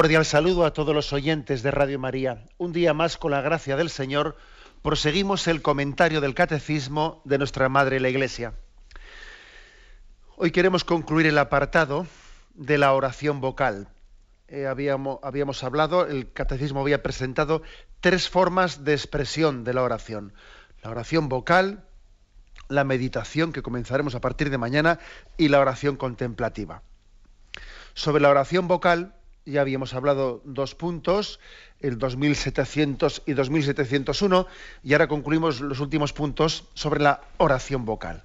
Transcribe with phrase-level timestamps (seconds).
[0.00, 2.46] Cordial saludo a todos los oyentes de Radio María.
[2.56, 4.34] Un día más, con la gracia del Señor,
[4.80, 8.54] proseguimos el comentario del Catecismo de nuestra Madre la Iglesia.
[10.36, 12.06] Hoy queremos concluir el apartado
[12.54, 13.88] de la oración vocal.
[14.48, 17.60] Eh, habíamos, habíamos hablado, el Catecismo había presentado
[18.00, 20.32] tres formas de expresión de la oración.
[20.82, 21.84] La oración vocal,
[22.68, 24.98] la meditación, que comenzaremos a partir de mañana,
[25.36, 26.84] y la oración contemplativa.
[27.92, 29.19] Sobre la oración vocal,
[29.50, 31.40] ya habíamos hablado dos puntos,
[31.80, 34.46] el 2700 y 2701,
[34.82, 38.24] y ahora concluimos los últimos puntos sobre la oración vocal.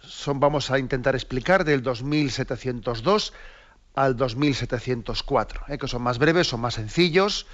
[0.00, 3.32] Son, vamos a intentar explicar del 2702
[3.94, 5.78] al 2704, ¿eh?
[5.78, 7.46] que son más breves, son más sencillos,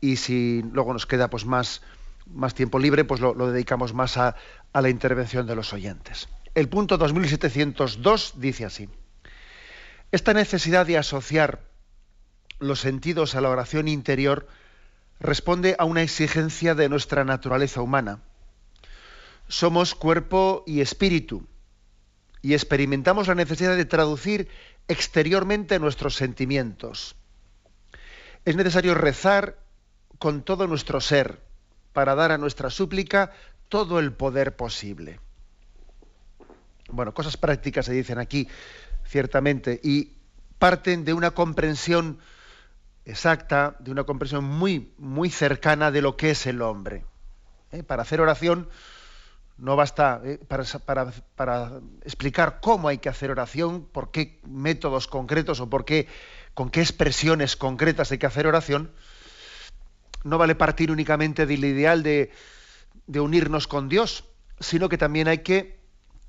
[0.00, 1.82] y si luego nos queda pues más,
[2.26, 4.36] más tiempo libre, pues lo, lo dedicamos más a,
[4.72, 6.28] a la intervención de los oyentes.
[6.54, 8.88] El punto 2702 dice así.
[10.10, 11.60] Esta necesidad de asociar
[12.60, 14.48] los sentidos a la oración interior
[15.20, 18.20] responde a una exigencia de nuestra naturaleza humana.
[19.48, 21.46] Somos cuerpo y espíritu
[22.40, 24.48] y experimentamos la necesidad de traducir
[24.88, 27.14] exteriormente nuestros sentimientos.
[28.46, 29.58] Es necesario rezar
[30.18, 31.42] con todo nuestro ser
[31.92, 33.32] para dar a nuestra súplica
[33.68, 35.20] todo el poder posible.
[36.90, 38.48] Bueno, cosas prácticas se dicen aquí
[39.08, 40.12] ciertamente, y
[40.58, 42.18] parten de una comprensión
[43.04, 47.04] exacta, de una comprensión muy, muy cercana de lo que es el hombre.
[47.72, 47.82] ¿Eh?
[47.82, 48.68] Para hacer oración
[49.56, 50.38] no basta, ¿eh?
[50.46, 50.64] para,
[51.34, 56.06] para, explicar cómo hay que hacer oración, por qué métodos concretos o por qué,
[56.54, 58.92] con qué expresiones concretas hay que hacer oración,
[60.22, 62.30] no vale partir únicamente del ideal de,
[63.06, 64.24] de unirnos con Dios,
[64.60, 65.77] sino que también hay que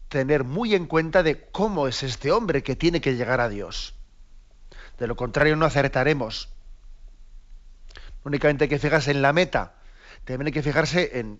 [0.10, 3.96] tener muy en cuenta de cómo es este hombre que tiene que llegar a Dios.
[4.98, 6.50] De lo contrario no acertaremos.
[8.24, 9.76] Únicamente hay que fijarse en la meta,
[10.26, 11.40] también hay que fijarse en,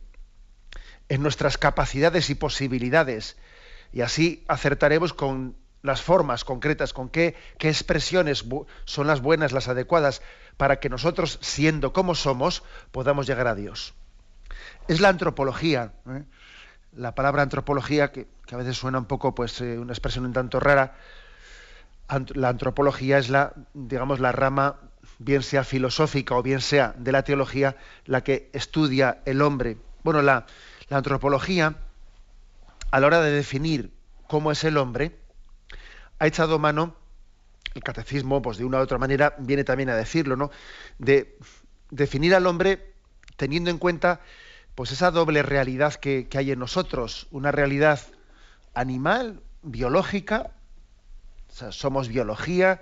[1.10, 3.36] en nuestras capacidades y posibilidades.
[3.92, 8.46] Y así acertaremos con las formas concretas, con qué, qué expresiones
[8.86, 10.22] son las buenas, las adecuadas,
[10.58, 13.94] para que nosotros, siendo como somos, podamos llegar a Dios.
[14.88, 15.94] Es la antropología.
[16.08, 16.24] ¿eh?
[16.96, 20.60] La palabra antropología, que, a veces suena un poco, pues, eh, una expresión un tanto
[20.60, 20.96] rara,
[22.34, 24.78] la antropología es la, digamos, la rama,
[25.20, 29.78] bien sea filosófica o bien sea de la teología, la que estudia el hombre.
[30.04, 30.46] Bueno, la,
[30.90, 31.76] la antropología,
[32.90, 33.94] a la hora de definir
[34.28, 35.18] cómo es el hombre,
[36.18, 36.96] ha echado mano,
[37.76, 40.50] el catecismo, pues de una u otra manera, viene también a decirlo, ¿no?
[40.98, 41.38] De
[41.92, 42.94] definir al hombre
[43.38, 44.22] teniendo en cuenta
[44.80, 48.00] pues esa doble realidad que, hay en nosotros, una realidad
[48.74, 50.52] animal, biológica,
[51.50, 52.82] somos biología,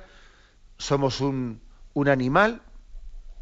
[0.78, 1.60] somos un,
[2.06, 2.62] animal,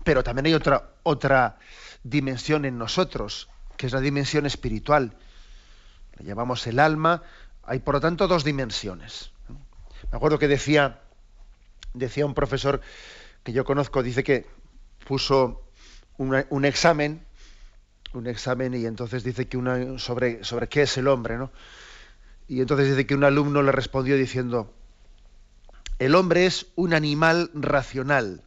[0.06, 1.58] pero también hay otra, otra
[2.06, 5.18] dimensión en nosotros, que es la dimensión espiritual.
[6.18, 7.24] Le llamamos el alma,
[7.62, 9.32] hay por lo tanto dos dimensiones.
[10.14, 11.02] Me acuerdo que decía,
[11.94, 12.80] decía un profesor
[13.44, 14.48] que yo conozco, dice que
[15.06, 15.70] puso
[16.18, 17.26] un examen
[18.16, 21.52] un examen y entonces dice que una sobre, sobre qué es el hombre, ¿no?
[22.48, 24.74] Y entonces dice que un alumno le respondió diciendo,
[25.98, 28.44] el hombre es un animal racional,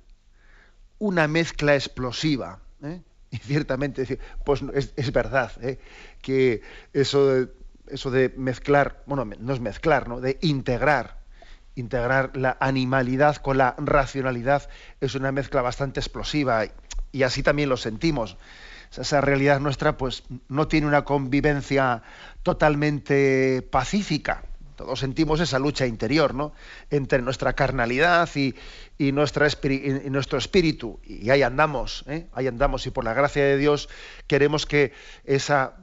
[0.99, 2.61] una mezcla explosiva.
[2.83, 3.03] ¿eh?
[3.31, 5.79] Y ciertamente, pues es, verdad, ¿eh?
[6.23, 6.63] que
[6.95, 7.49] eso de,
[7.89, 10.23] eso de mezclar, bueno, no es mezclar, ¿no?
[10.23, 11.19] de integrar,
[11.75, 14.71] integrar la animalidad con la racionalidad
[15.03, 16.65] es una mezcla bastante explosiva
[17.13, 18.39] y así también lo sentimos
[18.97, 22.03] esa realidad nuestra pues no tiene una convivencia
[22.43, 24.45] totalmente pacífica.
[24.77, 26.53] Todos sentimos esa lucha interior, ¿no?
[26.89, 28.55] Entre nuestra carnalidad y,
[29.13, 31.01] nuestro espíritu.
[31.05, 32.27] Y ahí andamos, ¿eh?
[32.33, 32.87] ahí andamos.
[32.87, 33.89] Y por la gracia de Dios
[34.29, 34.93] queremos que
[35.25, 35.75] esa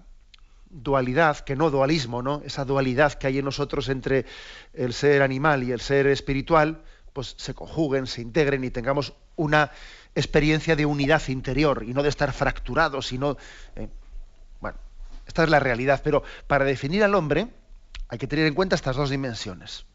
[0.69, 2.41] dualidad, que no dualismo, ¿no?
[2.45, 4.25] Esa dualidad que hay en nosotros entre
[4.73, 6.81] el ser animal y el ser espiritual,
[7.11, 9.71] pues se conjuguen, se integren y tengamos una
[10.15, 13.37] experiencia de unidad interior y no de estar fracturado, sino...
[13.75, 13.89] Eh,
[14.59, 14.77] bueno,
[15.27, 17.47] esta es la realidad, pero para definir al hombre
[18.07, 19.85] hay que tener en cuenta estas dos dimensiones.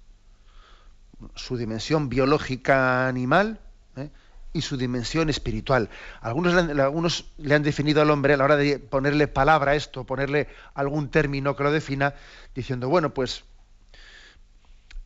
[1.35, 3.61] Su dimensión biológica animal
[3.97, 4.11] ¿eh?
[4.53, 5.91] y su dimensión espiritual.
[6.21, 10.05] Algunos, algunos le han definido al hombre a la hora de ponerle palabra a esto,
[10.05, 12.15] ponerle algún término que lo defina,
[12.55, 13.45] diciendo, bueno, pues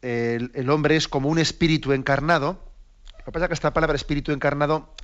[0.04, 2.58] el, hombre es como un espíritu encarnado.
[3.24, 4.94] Lo que pasa es que esta palabra espíritu encarnado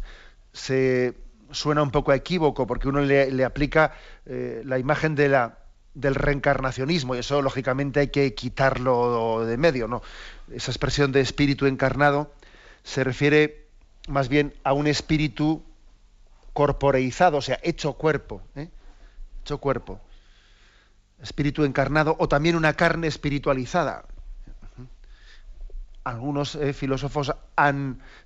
[0.52, 1.14] se
[1.50, 3.94] suena un poco a equívoco porque uno le, aplica
[4.26, 5.58] eh, la imagen de la,
[5.94, 9.88] del reencarnacionismo y eso lógicamente hay que quitarlo de medio.
[9.88, 10.02] ¿no?
[10.52, 12.32] Esa expresión de espíritu encarnado
[12.82, 13.68] se refiere
[14.08, 15.62] más bien a un espíritu
[16.52, 18.68] corporeizado, o sea, hecho cuerpo, ¿eh?
[19.42, 20.00] hecho cuerpo,
[21.22, 24.04] espíritu encarnado o también una carne espiritualizada.
[26.04, 27.32] Algunos eh, filósofos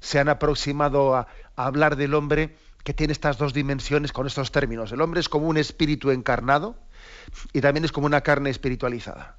[0.01, 1.27] se han aproximado a,
[1.57, 4.93] hablar del hombre que tiene estas dos dimensiones con estos términos.
[4.93, 6.77] El hombre es como un espíritu encarnado
[7.53, 9.39] y también es como una carne espiritualizada.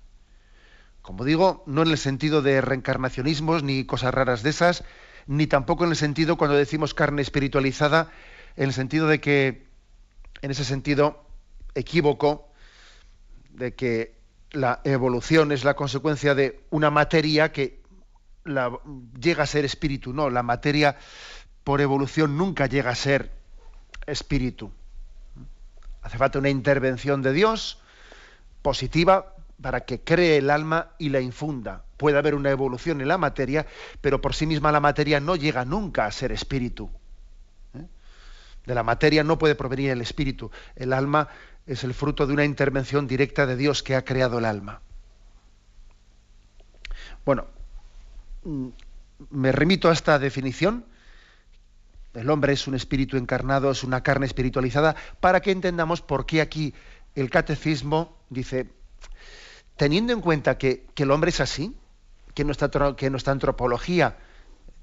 [1.01, 4.83] Como digo, no en el sentido de reencarnacionismos ni cosas raras de esas,
[5.27, 8.09] ni tampoco en el sentido cuando decimos carne espiritualizada,
[8.55, 9.67] en el sentido de que,
[10.41, 11.27] en ese sentido
[11.75, 12.49] equívoco,
[13.51, 14.15] de que
[14.51, 17.84] la evolución es la consecuencia de una materia que
[18.45, 20.13] llega a ser espíritu.
[20.13, 20.97] No, la materia
[21.63, 23.31] por evolución nunca llega a ser
[24.05, 24.71] espíritu.
[26.01, 27.79] Hace falta una intervención de Dios
[28.61, 31.83] positiva para que cree el alma y la infunda.
[31.97, 33.65] Puede haber una evolución en la materia,
[34.01, 36.91] pero por sí misma la materia no llega nunca a ser espíritu.
[37.73, 37.87] ¿eh?
[38.65, 40.51] De la materia no puede provenir el espíritu.
[40.75, 41.29] El alma
[41.65, 44.81] es el fruto de una intervención directa de Dios que ha creado el alma.
[47.25, 47.47] Bueno,
[48.45, 50.85] me remito a esta definición.
[52.13, 56.41] El hombre es un espíritu encarnado, es una carne espiritualizada, para que entendamos por qué
[56.41, 56.73] aquí
[57.15, 58.69] el catecismo dice,
[59.75, 61.75] teniendo en cuenta que, el hombre es así,
[62.33, 64.17] que nuestra, que nuestra antropología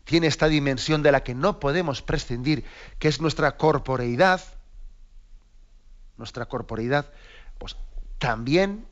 [0.05, 2.65] tiene esta dimensión de la que no podemos prescindir,
[2.99, 4.43] que es nuestra corporeidad,
[6.19, 7.11] nuestra corporeidad,
[7.59, 7.77] pues
[8.19, 8.87] también,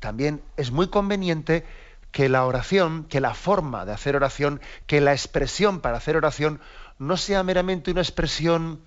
[0.00, 1.64] también es muy conveniente
[2.12, 6.60] que la oración, que la forma de hacer oración, que la expresión para hacer oración
[6.98, 8.80] no sea meramente una expresión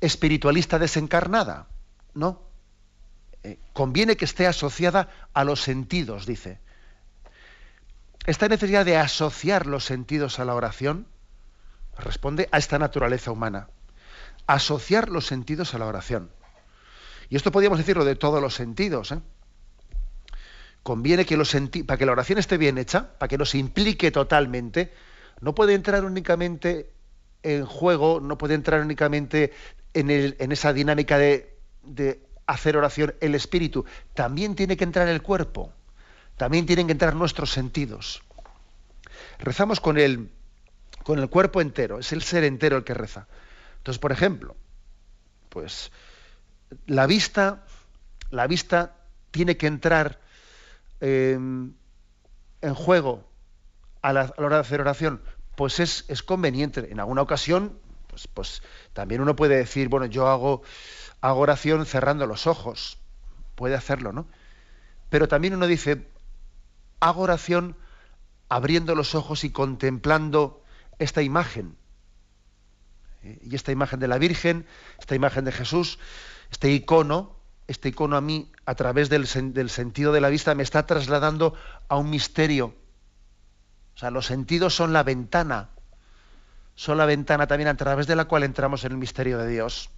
[0.00, 1.66] espiritualista desencarnada,
[2.14, 2.42] ¿no?
[3.42, 6.60] Eh, conviene que esté asociada a los sentidos, dice.
[8.26, 11.06] Esta necesidad de asociar los sentidos a la oración
[11.96, 13.68] responde a esta naturaleza humana.
[14.46, 16.30] Asociar los sentidos a la oración.
[17.30, 19.12] Y esto podríamos decirlo de todos los sentidos.
[19.12, 19.20] ¿eh?
[20.88, 21.36] Conviene que
[21.84, 24.90] para que la oración esté bien hecha, para que nos implique totalmente,
[25.42, 26.94] no puede entrar únicamente
[27.42, 29.52] en juego, no puede entrar únicamente
[29.92, 30.10] en,
[30.50, 35.74] esa dinámica de, de hacer oración el espíritu, también tiene que entrar el cuerpo,
[36.38, 38.22] también tienen que entrar nuestros sentidos.
[39.40, 40.30] Rezamos con el,
[41.02, 43.28] con el cuerpo entero, es el ser entero el que reza.
[43.76, 44.56] Entonces, por ejemplo,
[45.50, 45.92] pues
[46.86, 47.66] la vista,
[48.30, 48.96] la vista
[49.30, 50.26] tiene que entrar
[51.00, 51.74] em,
[52.60, 53.28] en juego
[54.02, 55.22] a la, hora de hacer oración,
[55.56, 56.90] pues es, es conveniente.
[56.90, 57.78] En alguna ocasión,
[58.08, 58.62] pues, pues
[58.92, 60.62] también uno puede decir, bueno, yo hago
[61.20, 62.98] oración cerrando los ojos.
[63.54, 64.28] Puede hacerlo, ¿no?
[65.10, 66.06] Pero también uno dice,
[67.00, 67.76] hago oración
[68.48, 70.62] abriendo los ojos y contemplando
[70.98, 71.76] esta imagen.
[73.22, 73.38] ¿Eh?
[73.42, 74.66] Y esta imagen de la Virgen,
[74.98, 75.98] esta imagen de Jesús,
[76.50, 77.36] este icono,
[77.68, 81.54] este icono a mí, a través del, sentido de la vista, me está trasladando
[81.88, 82.74] a un misterio.
[83.94, 85.68] O sea, los sentidos son la ventana,
[86.74, 89.90] son la ventana también a través de la cual entramos en el misterio de Dios.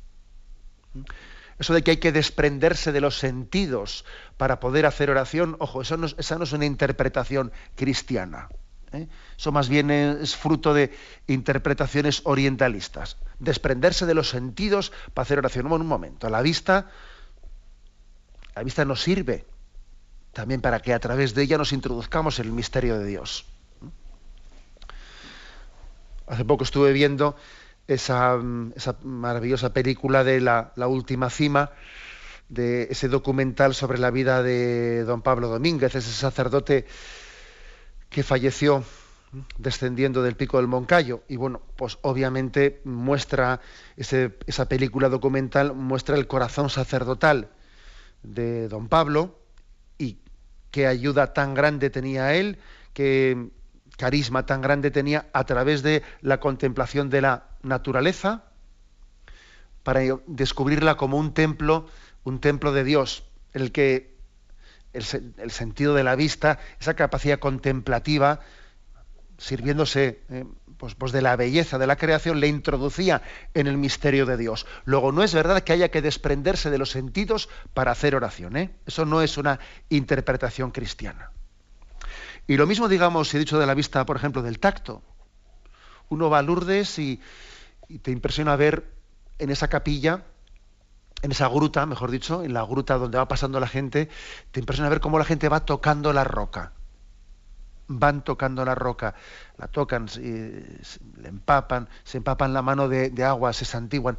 [1.59, 4.05] Eso de que hay que desprenderse de los sentidos
[4.37, 8.49] para poder hacer oración, ojo, esa no es una interpretación cristiana.
[8.93, 9.07] ¿eh?
[9.39, 10.93] Eso más bien es fruto de
[11.27, 13.17] interpretaciones orientalistas.
[13.39, 15.71] Desprenderse de los sentidos para hacer oración.
[15.71, 16.91] un momento, la vista,
[18.55, 19.47] la vista nos sirve
[20.33, 23.47] también para que a través de ella nos introduzcamos en el misterio de Dios.
[26.27, 27.37] Hace poco estuve viendo
[27.89, 28.39] esa,
[29.03, 31.73] maravillosa película de la, Última Cima,
[32.49, 36.87] de ese documental sobre la vida de don Pablo Domínguez, ese sacerdote
[38.09, 38.85] que falleció
[39.59, 41.23] descendiendo del pico del Moncayo.
[41.29, 43.61] Y bueno, pues obviamente muestra,
[43.97, 47.51] esa película documental muestra el corazón sacerdotal
[48.23, 49.39] de don Pablo
[49.99, 50.19] y
[50.71, 52.59] qué ayuda tan grande tenía él,
[52.93, 53.51] qué
[53.97, 58.45] carisma tan grande tenía a través de la contemplación de la naturaleza
[59.83, 61.87] para descubrirla como un templo,
[62.25, 64.17] un templo de Dios, el que
[64.93, 68.41] el, sentido de la vista, esa capacidad contemplativa,
[69.39, 70.45] sirviéndose eh,
[70.81, 73.21] pues, pues, de la belleza de la creación, le introducía
[73.53, 74.67] en el misterio de Dios.
[74.87, 78.57] Luego, no es verdad que haya que desprenderse de los sentidos para hacer oración.
[78.57, 78.71] ¿eh?
[78.87, 79.61] Eso no es una
[79.91, 81.33] interpretación cristiana.
[82.47, 85.03] Y lo mismo, digamos, he dicho de la vista, por ejemplo, del tacto.
[86.09, 87.21] Uno va a Lourdes y,
[87.87, 88.91] y te impresiona ver
[89.39, 90.25] en esa capilla
[91.23, 94.09] en esa gruta, mejor dicho, en la gruta donde va pasando la gente,
[94.53, 96.73] te impresiona ver cómo la gente va tocando la roca
[97.91, 99.15] van tocando la roca,
[99.59, 104.17] la tocan, le empapan, se empapan la mano de, agua, se santiguan.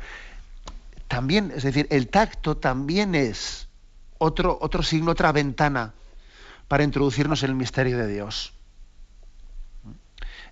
[1.07, 3.69] También, es decir, el tacto también es
[4.17, 5.93] otro, otro signo, otra ventana
[6.67, 8.53] para introducirnos en el misterio de Dios.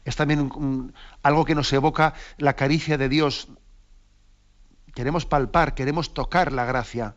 [0.05, 3.49] Es también algo que nos evoca la caricia de Dios.
[4.95, 7.15] Queremos palpar, queremos tocar la gracia,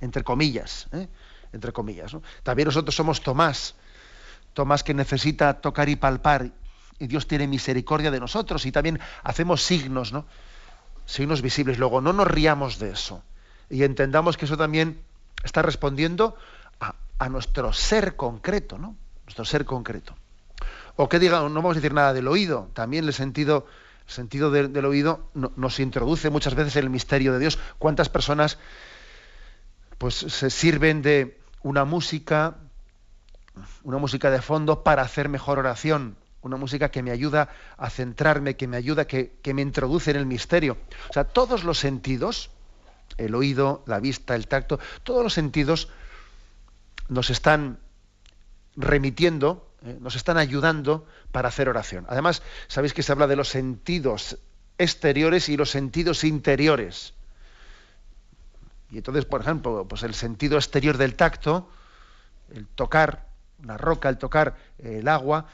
[0.00, 1.08] entre comillas, ¿eh?
[1.52, 2.16] entre comillas.
[2.44, 3.74] También nosotros somos Tomás,
[4.54, 6.50] Tomás que necesita tocar y palpar,
[6.98, 10.26] y Dios tiene misericordia de nosotros, y también hacemos signos, ¿no?
[11.06, 11.78] Signos visibles.
[11.78, 13.22] Luego, no nos riamos de eso.
[13.68, 15.02] Y entendamos que eso también
[15.42, 16.36] está respondiendo
[17.18, 18.96] a, nuestro ser concreto, ¿no?
[19.24, 20.14] Nuestro ser concreto.
[20.96, 23.66] O que diga, no vamos a decir nada del oído, también el sentido,
[24.06, 27.58] sentido del, oído nos introduce muchas veces en el misterio de Dios.
[27.78, 28.58] ¿Cuántas personas
[29.98, 32.56] pues se sirven de una música
[33.82, 38.56] una música de fondo para hacer mejor oración, una música que me ayuda a centrarme,
[38.56, 40.76] que me ayuda, que, que me introduce en el misterio.
[41.08, 42.50] O sea, todos los sentidos,
[43.16, 45.88] el oído, la vista, el tacto, todos los sentidos
[47.08, 47.78] nos están
[48.76, 52.06] remitiendo, eh, nos están ayudando para hacer oración.
[52.08, 54.38] Además, sabéis que se habla de los sentidos
[54.78, 57.14] exteriores y los sentidos interiores.
[58.90, 61.68] Y entonces, por ejemplo, pues el sentido exterior del tacto,
[62.54, 63.23] el tocar,
[63.64, 65.46] la roca, el tocar el agua,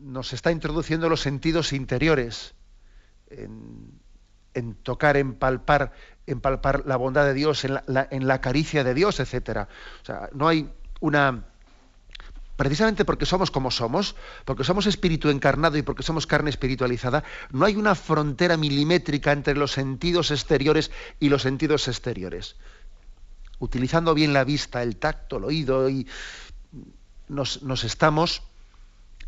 [0.00, 2.54] nos está introduciendo los sentidos interiores,
[3.28, 5.92] en, tocar, en palpar,
[6.84, 9.68] la bondad de Dios, en la, en la caricia de Dios, etcétera.
[10.02, 11.44] O sea, no hay una
[12.56, 14.14] precisamente porque somos como somos,
[14.44, 19.56] porque somos espíritu encarnado y porque somos carne espiritualizada, no hay una frontera milimétrica entre
[19.56, 22.56] los sentidos exteriores y los sentidos exteriores.
[23.58, 26.06] Utilizando bien la vista, el tacto, el oído y
[27.28, 28.42] nos, estamos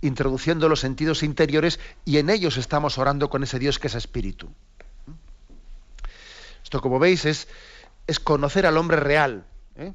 [0.01, 4.51] introduciendo los sentidos interiores y en ellos estamos orando con ese Dios que es espíritu.
[6.63, 7.49] Esto, como veis, es,
[8.07, 9.47] es conocer al hombre real.
[9.77, 9.93] ¿eh?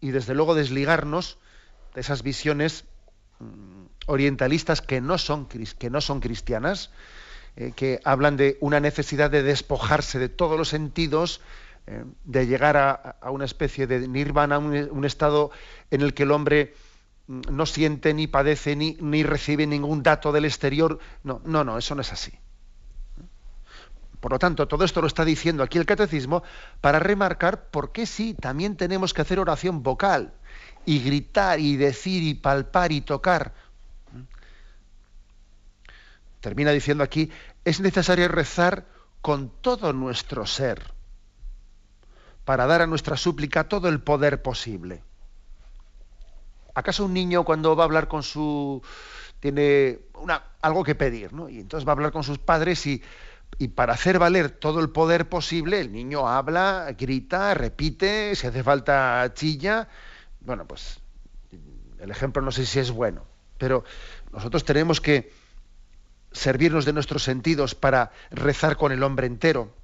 [0.00, 1.38] Y desde luego desligarnos
[1.94, 2.84] de esas visiones
[3.38, 6.90] mm, orientalistas que no son, que no son cristianas,
[7.54, 11.40] eh, que hablan de una necesidad de despojarse de todos los sentidos
[11.86, 15.50] de llegar a, una especie de nirvana, un, un, estado
[15.90, 16.74] en el que el hombre
[17.26, 21.00] mm, no siente ni padece ni, ni recibe ningún dato del exterior.
[21.24, 22.32] No, no, no, eso no es así.
[24.20, 26.44] Por lo tanto, todo esto lo está diciendo aquí el catecismo
[26.80, 30.32] para remarcar por qué sí, también tenemos que hacer oración vocal
[30.86, 33.54] y gritar y decir y palpar y tocar.
[36.40, 37.30] Termina diciendo aquí,
[37.64, 38.86] es necesario rezar
[39.20, 41.01] con todo nuestro ser
[42.44, 45.02] para dar a nuestra súplica todo el poder posible.
[46.74, 48.82] ¿Acaso un niño cuando va a hablar con su...
[49.40, 50.00] tiene
[50.60, 51.48] algo que pedir, ¿no?
[51.48, 53.02] Y entonces va a hablar con sus padres y,
[53.58, 58.62] y para hacer valer todo el poder posible, el niño habla, grita, repite, si hace
[58.62, 59.88] falta chilla.
[60.40, 61.00] Bueno, pues
[61.98, 63.24] el ejemplo no sé si es bueno,
[63.58, 63.84] pero
[64.32, 65.32] nosotros tenemos que
[66.32, 69.74] servirnos de nuestros sentidos para rezar con el hombre entero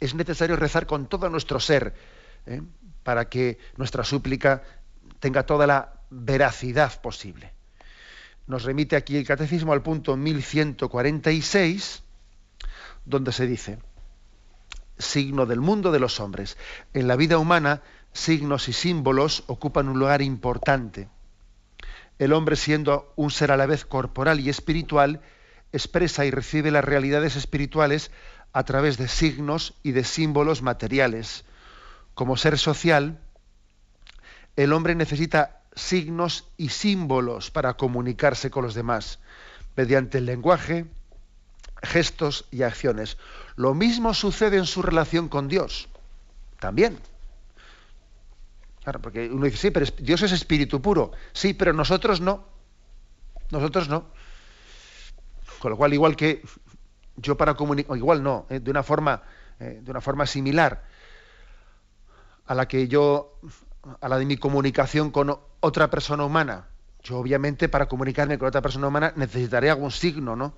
[0.00, 1.94] es necesario rezar con todo nuestro ser
[2.46, 2.62] ¿eh?
[3.02, 4.62] para que nuestra súplica
[5.20, 7.52] tenga toda la veracidad posible.
[8.46, 12.02] Nos remite aquí el Catecismo al punto 1146,
[13.04, 13.78] donde se dice,
[14.98, 16.56] signo del mundo de los hombres.
[16.94, 21.08] En la vida humana, signos y símbolos ocupan un lugar importante.
[22.18, 25.20] El hombre, siendo un ser a la vez corporal y espiritual,
[25.72, 28.10] expresa y recibe las realidades espirituales
[28.56, 31.44] a través de signos y de símbolos materiales.
[32.14, 33.20] Como ser social,
[34.56, 39.18] el hombre necesita signos y símbolos para comunicarse con los demás,
[39.76, 40.86] mediante el lenguaje,
[41.82, 43.18] gestos y acciones.
[43.56, 45.90] Lo mismo sucede en su relación con Dios,
[46.58, 46.98] también.
[48.84, 51.12] Claro, porque uno dice, sí, pero Dios es espíritu puro.
[51.34, 52.46] Sí, pero nosotros no.
[53.50, 54.06] Nosotros no.
[55.58, 56.42] Con lo cual, igual que
[57.16, 59.22] yo para comunicar, igual no, eh, de una forma,
[59.58, 60.84] eh, de una forma similar
[62.46, 63.38] a la que yo,
[64.00, 66.68] a la de mi comunicación con otra persona humana,
[67.02, 70.54] Yo obviamente para comunicarme con otra persona humana necesitaré algún signo, ¿no?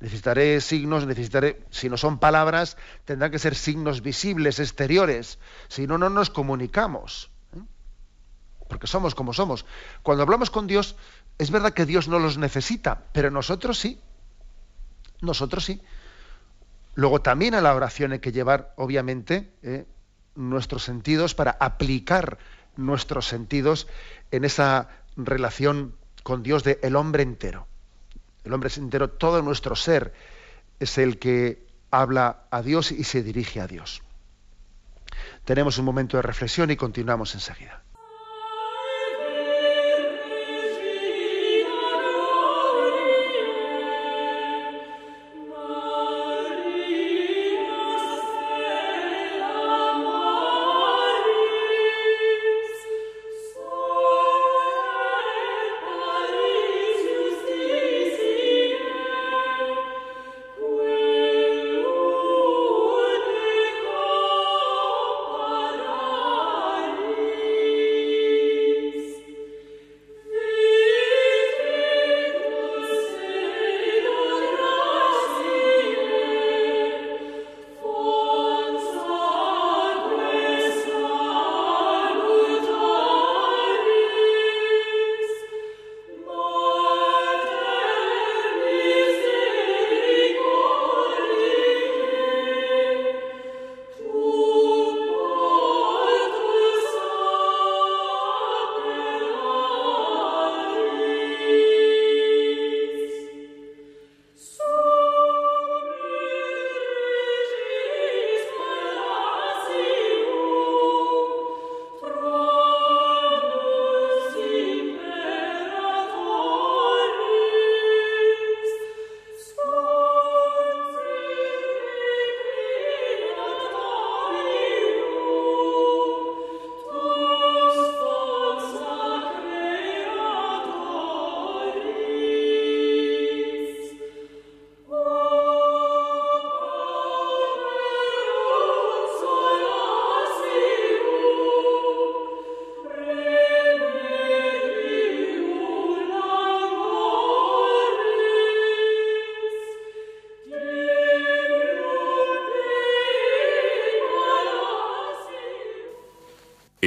[0.00, 5.40] Necesitaré signos, necesitaré, si no son palabras, tendrán que ser signos visibles, exteriores.
[5.66, 7.30] Si no, no nos comunicamos.
[7.56, 7.62] ¿eh?
[8.68, 9.66] Porque somos como somos.
[10.04, 10.94] Cuando hablamos con Dios,
[11.36, 14.00] es verdad que Dios no los necesita, pero nosotros sí.
[15.20, 15.82] Nosotros sí.
[16.98, 19.86] Luego también a la oración hay que llevar, obviamente, ¿eh?
[20.34, 22.38] nuestros sentidos para aplicar
[22.74, 23.86] nuestros sentidos
[24.32, 27.68] en esa relación con Dios de el hombre entero.
[28.42, 30.12] El hombre entero, todo nuestro ser
[30.80, 34.02] es el que habla a Dios y se dirige a Dios.
[35.44, 37.84] Tenemos un momento de reflexión y continuamos enseguida.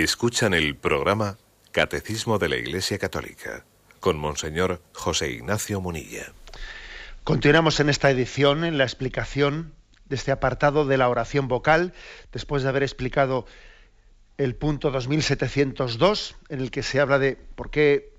[0.03, 1.37] Escuchan el programa
[1.71, 3.65] Catecismo de la Iglesia Católica
[3.99, 6.33] con Monseñor José Ignacio Munilla.
[7.23, 9.73] Continuamos en esta edición en la explicación
[10.05, 11.93] de este apartado de la oración vocal,
[12.31, 13.45] después de haber explicado
[14.39, 18.15] el punto 2702, en el que se habla de por qué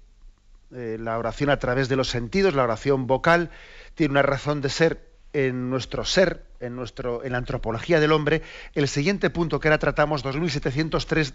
[0.72, 3.50] eh, la oración a través de los sentidos, la oración vocal,
[3.96, 8.42] tiene una razón de ser en nuestro ser, en, nuestro, en la antropología del hombre.
[8.74, 11.34] El siguiente punto que ahora tratamos, 2703,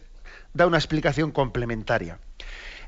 [0.54, 2.20] da una explicación complementaria.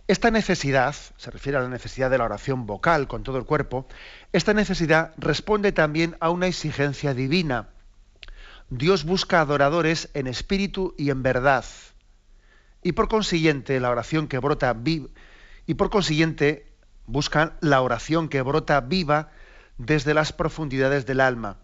[0.07, 3.87] Esta necesidad, se refiere a la necesidad de la oración vocal con todo el cuerpo,
[4.33, 7.69] esta necesidad responde también a una exigencia divina.
[8.71, 11.65] Dios busca adoradores en espíritu y en verdad.
[12.81, 15.09] Y por consiguiente, la oración que brota viva,
[15.67, 16.65] y por consiguiente,
[17.05, 19.29] buscan la oración que brota viva
[19.79, 21.57] desde las profundidades del alma.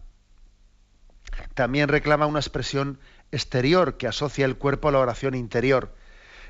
[1.54, 2.98] También reclama una expresión
[3.30, 5.94] exterior que asocia el cuerpo a la oración interior.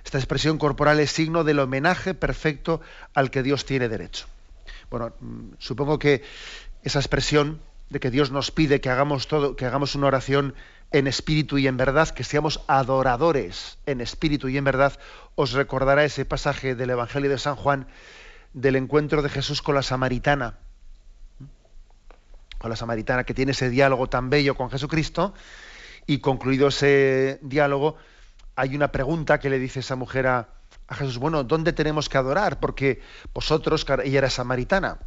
[0.05, 2.81] Esta expresión corporal es signo del homenaje perfecto
[3.13, 4.27] al que Dios tiene derecho.
[4.89, 6.23] Bueno, mm, supongo que
[6.85, 10.55] esa expresión de que Dios nos pide que hagamos todo, que hagamos una oración
[10.93, 14.99] en espíritu y en verdad, que seamos adoradores en espíritu y en verdad,
[15.35, 17.89] os recordará ese pasaje del Evangelio de San Juan
[18.53, 20.59] del encuentro de Jesús con la samaritana,
[22.69, 25.35] la samaritana que tiene ese diálogo tan bello con Jesucristo
[26.07, 27.97] y concluido ese diálogo,
[28.55, 30.49] hay una pregunta que le dice esa mujer a,
[30.89, 32.61] Jesús, bueno, ¿dónde tenemos que adorar?
[32.61, 33.01] Porque
[33.35, 34.99] vosotros, ella era samaritana,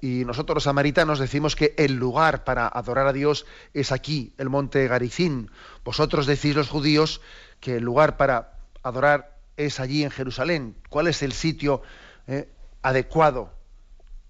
[0.00, 4.48] y nosotros los samaritanos decimos que el lugar para adorar a Dios es aquí, el
[4.48, 5.50] monte Garicín.
[5.84, 7.20] Vosotros decís los judíos
[7.60, 10.76] que el lugar para adorar es allí en Jerusalén.
[10.88, 11.82] ¿Cuál es el sitio
[12.28, 12.48] eh,
[12.80, 13.52] adecuado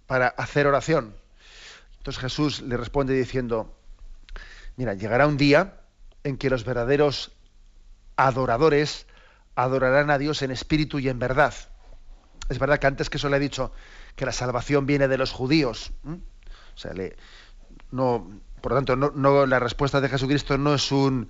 [0.06, 1.14] para hacer oración?
[2.08, 3.76] Entonces Jesús le responde diciendo,
[4.78, 5.82] Mira, llegará un día
[6.24, 7.32] en que los verdaderos
[8.16, 9.06] adoradores
[9.56, 11.52] adorarán a Dios en espíritu y en verdad.
[12.48, 13.72] Es verdad que antes que eso le he dicho
[14.16, 15.92] que la salvación viene de los judíos.
[16.06, 16.92] O sea,
[17.90, 21.28] no, por lo tanto, no, la respuesta de Jesucristo no es un,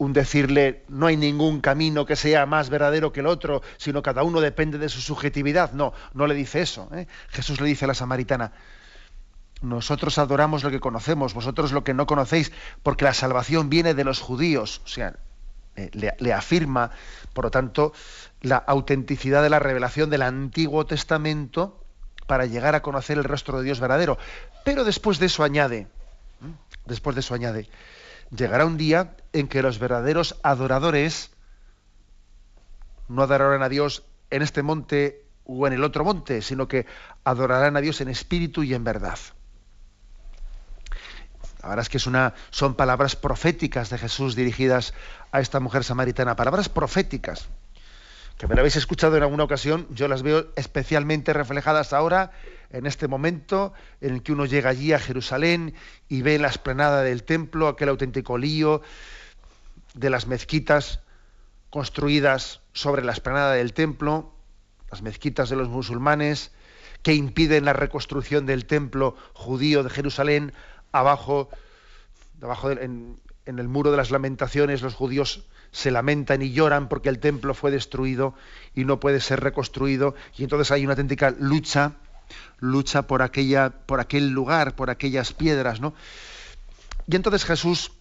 [0.00, 4.40] decirle no hay ningún camino que sea más verdadero que el otro, sino cada uno
[4.40, 5.70] depende de su subjetividad.
[5.70, 6.88] No, no le dice eso.
[6.92, 7.06] ¿eh?
[7.28, 8.50] Jesús le dice a la samaritana,
[9.62, 14.04] nosotros adoramos lo que conocemos, vosotros lo que no conocéis, porque la salvación viene de
[14.04, 14.82] los judíos.
[14.84, 15.16] O sea,
[15.76, 16.90] eh, le, afirma,
[17.32, 17.92] por lo tanto,
[18.40, 21.82] la autenticidad de la revelación del Antiguo Testamento
[22.26, 24.18] para llegar a conocer el rostro de Dios verdadero.
[24.64, 25.86] Pero después de eso añade,
[26.86, 27.68] después de eso añade,
[28.36, 31.30] llegará un día en que los verdaderos adoradores
[33.08, 36.86] no adorarán a Dios en este monte o en el otro monte, sino que
[37.22, 39.18] adorarán a Dios en espíritu y en verdad.
[41.62, 44.94] La verdad es que es una, son palabras proféticas de Jesús dirigidas
[45.32, 47.48] a esta mujer samaritana, palabras proféticas,
[48.38, 52.32] que me lo habéis escuchado en alguna ocasión, yo las veo especialmente reflejadas ahora,
[52.70, 55.74] en este momento en el que uno llega allí a Jerusalén
[56.08, 58.82] y ve la esplanada del templo, aquel auténtico lío
[59.94, 61.00] de las mezquitas
[61.70, 64.32] construidas sobre la esplanada del templo,
[64.90, 66.52] las mezquitas de los musulmanes,
[67.02, 70.52] que impiden la reconstrucción del templo judío de Jerusalén,
[70.98, 71.48] abajo,
[72.40, 77.54] en el muro de las lamentaciones, los judíos se lamentan y lloran porque el templo
[77.54, 78.34] fue destruido
[78.74, 81.92] y no puede ser reconstruido, y entonces hay una auténtica lucha,
[82.58, 85.94] lucha por aquella, por aquel lugar, por aquellas piedras, ¿no?
[87.06, 87.92] Y entonces Jesús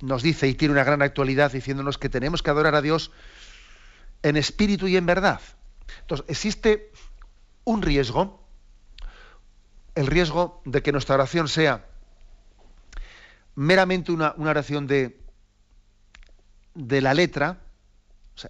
[0.00, 3.12] nos dice y tiene una gran actualidad diciéndonos que tenemos que adorar a Dios
[4.22, 5.40] en espíritu y en verdad.
[6.00, 6.90] Entonces, existe
[7.64, 8.42] un riesgo,
[9.94, 11.86] el riesgo de que nuestra oración sea
[13.54, 15.20] meramente una, oración de,
[16.74, 17.60] de la letra,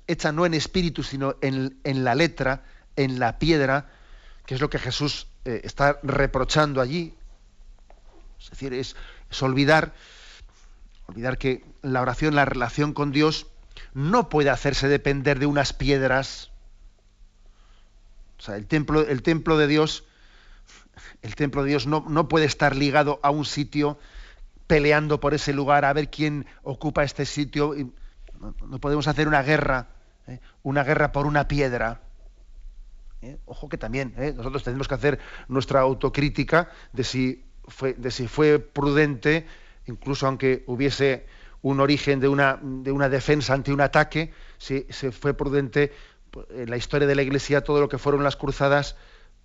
[0.07, 2.65] hecha no en espíritu, sino en, la letra,
[2.97, 3.91] en la piedra,
[4.47, 7.15] que es lo que Jesús eh, está reprochando allí.
[8.41, 8.97] Es decir, es,
[9.43, 9.95] olvidar,
[11.07, 13.47] olvidar que la oración, la relación con Dios,
[13.93, 16.51] no puede hacerse depender de unas piedras.
[18.39, 20.05] O sea, el templo, el templo de Dios,
[21.23, 23.99] el templo de Dios no, no puede estar ligado a un sitio
[24.67, 27.75] peleando por ese lugar, a ver quién ocupa este sitio.
[28.41, 29.89] No, podemos hacer una guerra,
[30.27, 30.41] ¿eh?
[30.63, 32.01] una guerra por una piedra.
[33.23, 33.39] ¿eh?
[33.47, 34.33] Ojo que también ¿eh?
[34.37, 39.47] nosotros tenemos que hacer nuestra autocrítica de si fue, de si fue prudente,
[39.87, 41.27] incluso aunque hubiese
[41.63, 45.93] un origen de una, de una defensa ante un ataque, si se fue prudente
[46.31, 48.97] pues, en la historia de la Iglesia todo lo que fueron las cruzadas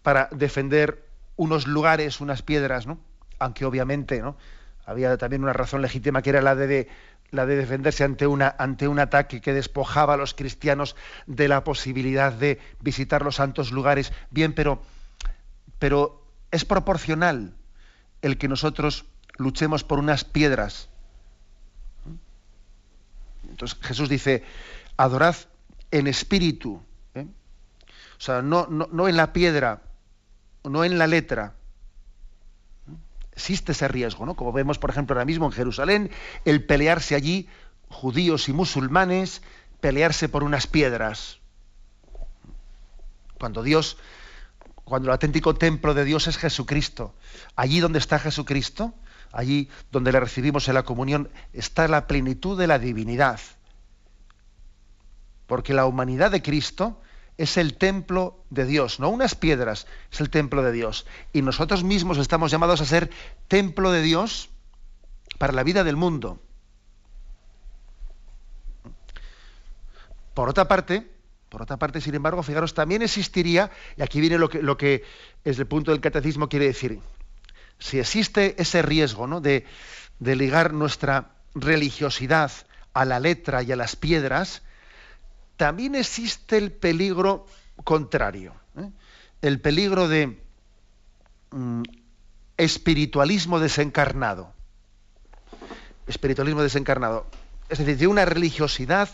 [0.01, 1.05] para defender
[1.37, 2.99] unos lugares, unas piedras, ¿no?
[3.39, 4.35] Aunque obviamente, ¿no?
[4.89, 6.87] Había también una razón legítima que era la de,
[7.29, 10.95] la de defenderse ante, una, ante un ataque que despojaba a los cristianos
[11.27, 14.11] de la posibilidad de visitar los santos lugares.
[14.31, 14.81] Bien, pero,
[15.77, 17.53] pero es proporcional
[18.23, 19.05] el que nosotros
[19.37, 20.89] luchemos por unas piedras.
[23.47, 24.43] Entonces Jesús dice,
[24.97, 25.35] adorad
[25.91, 26.81] en espíritu.
[27.13, 27.27] ¿eh?
[28.17, 29.83] O sea, no, no en la piedra,
[30.63, 31.53] no en la letra,
[33.39, 34.35] existe ese riesgo, ¿no?
[34.35, 36.11] Como vemos, por ejemplo, ahora mismo en Jerusalén,
[36.43, 37.47] el pelearse allí,
[37.87, 39.41] judíos y musulmanes,
[39.79, 41.39] pelearse por unas piedras.
[43.39, 43.95] Cuando Dios,
[44.83, 47.15] cuando el auténtico templo de Dios es Jesucristo,
[47.55, 48.93] allí donde está Jesucristo,
[49.31, 53.39] allí donde le recibimos en la comunión, está la plenitud de la divinidad.
[55.47, 57.01] Porque la humanidad de Cristo
[57.39, 61.05] es el templo de Dios, no unas piedras, es el templo de Dios.
[61.31, 63.09] Y nosotros mismos estamos llamados a ser
[63.47, 64.49] templo de Dios
[65.37, 66.41] para la vida del mundo.
[70.33, 71.09] Por otra parte,
[71.47, 75.61] por otra parte, sin embargo, fijaros, también existiría, y aquí viene lo que, lo desde
[75.61, 76.99] el punto del catecismo quiere decir,
[77.79, 79.39] si existe ese riesgo ¿no?
[79.39, 79.65] de,
[80.19, 82.51] de ligar nuestra religiosidad
[82.93, 84.61] a la letra y a las piedras,
[85.59, 87.45] también existe el peligro
[87.83, 88.89] contrario, ¿eh?
[89.41, 90.41] el peligro de
[91.51, 91.83] mm,
[92.55, 94.53] espiritualismo desencarnado.
[96.07, 97.27] Espiritualismo desencarnado.
[97.67, 99.09] Es decir, de una religiosidad,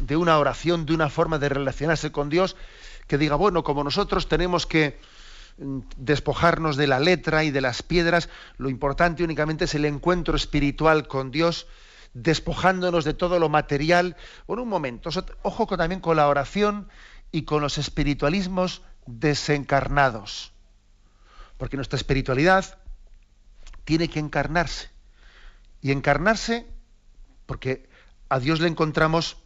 [0.00, 2.56] de una oración, de una forma de relacionarse con Dios,
[3.06, 4.98] que diga, bueno, como nosotros tenemos que
[5.58, 10.36] mm, despojarnos de la letra y de las piedras, lo importante únicamente es el encuentro
[10.36, 11.66] espiritual con Dios,
[12.14, 14.16] despojándonos de todo lo material.
[14.46, 15.10] Por un momento,
[15.42, 16.88] ojo también con la oración
[17.30, 20.52] y con los espiritualismos desencarnados.
[21.56, 22.78] Porque nuestra espiritualidad
[23.84, 24.90] tiene que encarnarse.
[25.80, 26.66] Y encarnarse
[27.46, 27.88] porque
[28.28, 29.36] a Dios le encontramos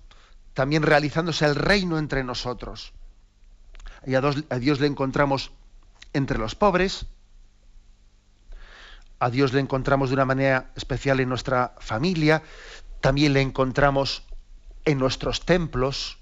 [0.55, 2.92] también realizándose el reino entre nosotros.
[4.07, 4.20] Y a
[4.59, 5.52] Dios le encontramos
[6.12, 7.07] entre los pobres,
[9.18, 12.42] a Dios le encontramos de una manera especial en nuestra familia,
[13.00, 14.24] también le encontramos
[14.85, 16.18] en nuestros templos,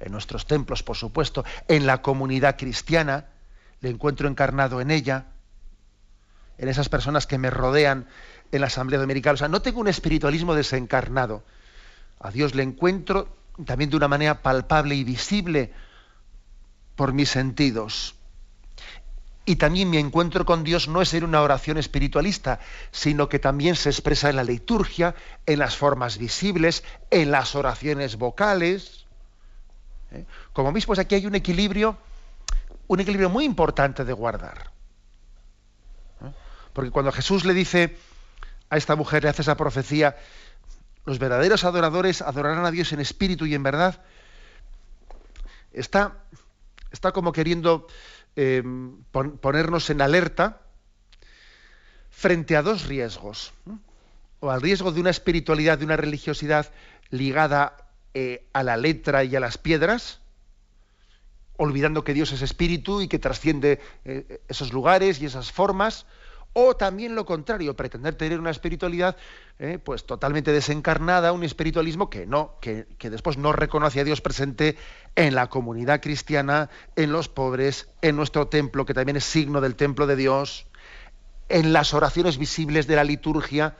[0.00, 3.26] en nuestros templos, por supuesto, en la comunidad cristiana,
[3.80, 5.26] le encuentro encarnado en ella,
[6.58, 8.06] en esas personas que me rodean
[8.52, 9.34] en la Asamblea Dominicana.
[9.34, 11.44] O sea, no tengo un espiritualismo desencarnado.
[12.18, 15.72] A Dios le encuentro también de una manera palpable y visible
[16.94, 18.15] por mis sentidos.
[19.48, 22.58] Y también mi encuentro con Dios no es en una oración espiritualista,
[22.90, 25.14] sino que también se expresa en la liturgia,
[25.46, 26.82] en las formas visibles,
[27.12, 29.06] en las oraciones vocales.
[30.10, 30.24] ¿Eh?
[30.52, 31.96] Como veis, pues aquí hay un equilibrio,
[32.88, 34.72] un equilibrio muy importante de guardar.
[36.24, 36.32] ¿Eh?
[36.72, 37.96] Porque cuando Jesús le dice
[38.68, 40.16] a esta mujer, le hace esa profecía,
[41.04, 44.02] los verdaderos adoradores adorarán a Dios en espíritu y en verdad,
[45.72, 46.16] está,
[46.90, 47.86] está como queriendo
[48.36, 49.02] Em,
[49.40, 50.60] ponernos en alerta
[52.10, 53.54] frente a dos riesgos.
[54.40, 56.70] O al riesgo de una espiritualidad, de una religiosidad
[57.08, 60.20] ligada eh, a la letra y a las piedras,
[61.56, 66.04] olvidando que Dios es espíritu y que trasciende eh, esos lugares y esas formas,
[66.58, 69.18] o también lo contrario, pretender tener una espiritualidad
[69.58, 74.22] eh, pues totalmente desencarnada, un espiritualismo que no, que, que, después no reconoce a Dios
[74.22, 74.78] presente
[75.16, 79.76] en la comunidad cristiana, en los pobres, en nuestro templo, que también es signo del
[79.76, 80.66] templo de Dios,
[81.50, 83.76] en las oraciones visibles de la liturgia,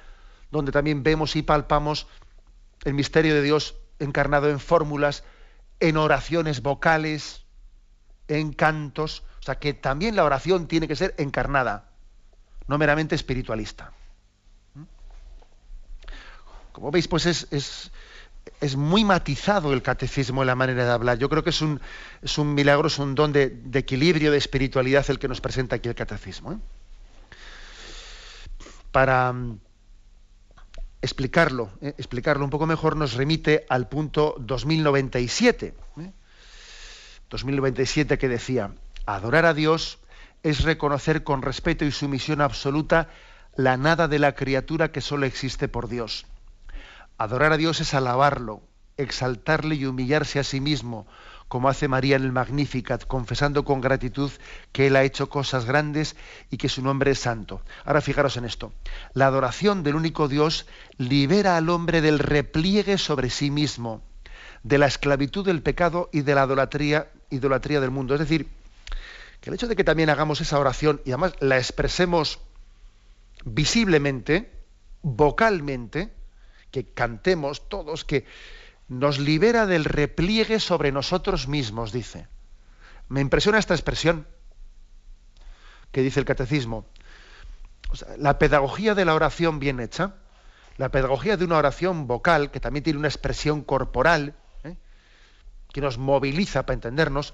[0.51, 2.07] donde también vemos y palpamos
[2.85, 5.25] el misterio de Dios encarnado en fórmulas,
[5.81, 7.47] en oraciones vocales,
[8.29, 11.96] en cantos, o sea que también la oración tiene que ser encarnada
[12.69, 13.93] no meramente espiritualista.
[16.73, 17.47] Como veis, pues es,
[18.61, 21.19] es, muy matizado el catecismo en la manera de hablar.
[21.19, 21.81] Yo creo que es un,
[22.21, 25.89] es un milagro, es un don de, equilibrio, de espiritualidad el que nos presenta aquí
[25.89, 26.53] el catecismo.
[26.53, 26.59] ¿eh?
[28.93, 29.59] Para mm,
[31.01, 31.95] explicarlo, ¿eh?
[31.97, 35.73] explicarlo un poco mejor, nos remite al punto 2097.
[37.31, 38.19] 2097 ¿eh?
[38.19, 38.75] que decía,
[39.07, 39.99] adorar a Dios
[40.47, 43.09] es reconocer con respeto y sumisión absoluta
[43.57, 46.25] la nada de la criatura que solo existe por Dios.
[47.19, 48.63] Adorar a Dios es alabarlo,
[48.97, 51.09] exaltarle y humillarse a sí mismo,
[51.49, 54.31] como hace María en el Magnificat, confesando con gratitud
[54.71, 56.15] que Él ha hecho cosas grandes
[56.49, 57.61] y que su nombre es santo.
[57.85, 58.73] Ahora fijaros en esto.
[59.15, 64.01] La adoración del único Dios libera al hombre del repliegue sobre sí mismo,
[64.63, 68.15] de la esclavitud del pecado y de la idolatría, idolatría del mundo.
[68.15, 68.49] Es decir,
[69.47, 72.41] que el hecho de que también hagamos esa oración y además la expresemos
[73.45, 74.51] visiblemente,
[75.03, 76.13] vocalmente,
[76.73, 78.27] que cantemos todos, que
[78.89, 82.27] nos libera del repliegue sobre nosotros mismos, dice.
[83.09, 84.27] Me impresiona esta expresión
[85.93, 86.85] que dice el catecismo.
[88.19, 90.17] la pedagogía de la oración bien hecha,
[90.77, 94.77] la pedagogía de una oración vocal, que también tiene una expresión corporal, ¿eh?
[95.73, 97.33] que nos moviliza para entendernos,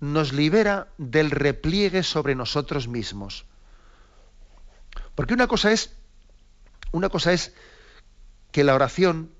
[0.00, 3.46] nos libera del repliegue sobre nosotros mismos.
[5.14, 5.94] Porque una cosa es,
[6.92, 7.54] una cosa es
[8.52, 9.32] que la oración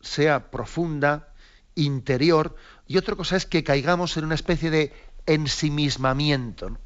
[0.00, 1.28] sea profunda,
[1.74, 4.92] interior, y otra cosa es que caigamos en una especie de
[5.26, 6.76] ensimismamiento,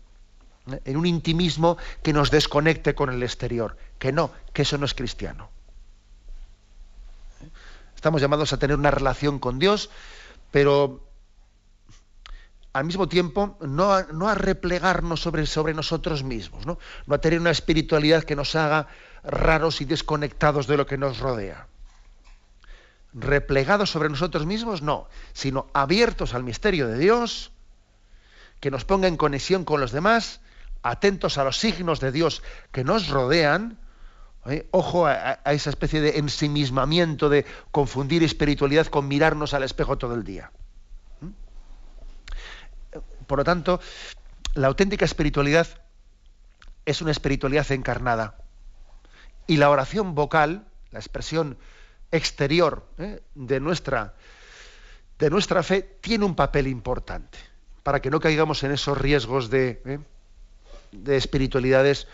[0.85, 3.77] en un intimismo que nos desconecte con el exterior.
[3.99, 5.49] Que no, que eso no es cristiano.
[7.95, 9.91] Estamos llamados a tener una relación con Dios,
[10.51, 11.06] pero
[12.77, 16.79] al mismo tiempo no a, replegarnos sobre, sobre, nosotros mismos, ¿no?
[17.07, 18.89] no a tener una espiritualidad que nos haga
[19.25, 21.69] raros y desconectados de lo que nos rodea.
[23.15, 27.51] Replegados sobre nosotros mismos, no, sino abiertos al misterio de Dios,
[28.61, 30.43] que nos ponga en conexión con los demás,
[30.83, 33.79] atentos a los signos de Dios que nos rodean,
[34.45, 34.69] ¿eh?
[34.71, 40.15] ojo a, a esa especie de ensimismamiento, de confundir espiritualidad con mirarnos al espejo todo
[40.15, 40.53] el día.
[43.27, 43.81] Por lo tanto,
[44.55, 45.67] la auténtica espiritualidad
[46.85, 48.39] es una espiritualidad encarnada.
[49.47, 51.59] Y la oración vocal, la expresión
[52.11, 53.23] exterior ¿eh?
[53.35, 54.15] de, nuestra,
[55.19, 57.39] de nuestra fe, tiene un papel importante
[57.83, 59.99] para que no caigamos en esos riesgos de, ¿eh?
[60.93, 62.09] de espiritualidades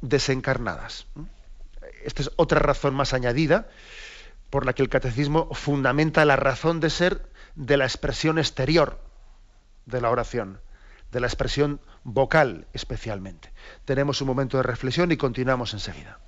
[0.00, 1.06] desencarnadas.
[2.04, 3.68] Esta es otra razón más añadida
[4.50, 7.26] por la que el catecismo fundamenta la razón de ser
[7.56, 9.03] de la expresión exterior
[9.86, 10.60] de la oración,
[11.12, 13.52] de la expresión vocal especialmente.
[13.84, 16.18] Tenemos un momento de reflexión y continuamos enseguida.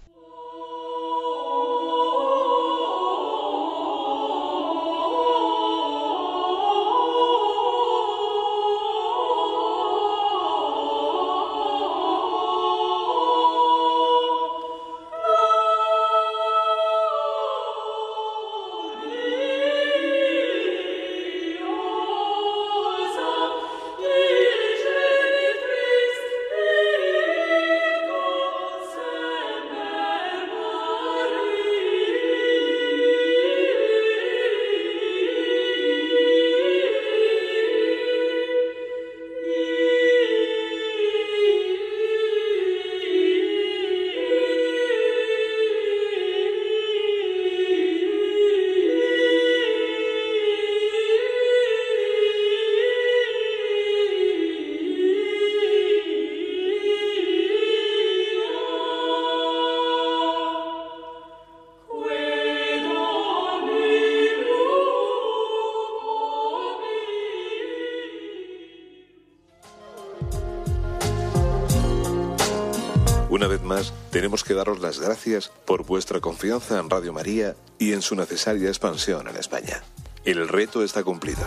[74.26, 78.66] Tenemos que daros las gracias por vuestra confianza en Radio María y en su necesaria
[78.66, 79.84] expansión en España.
[80.24, 81.46] El reto está cumplido.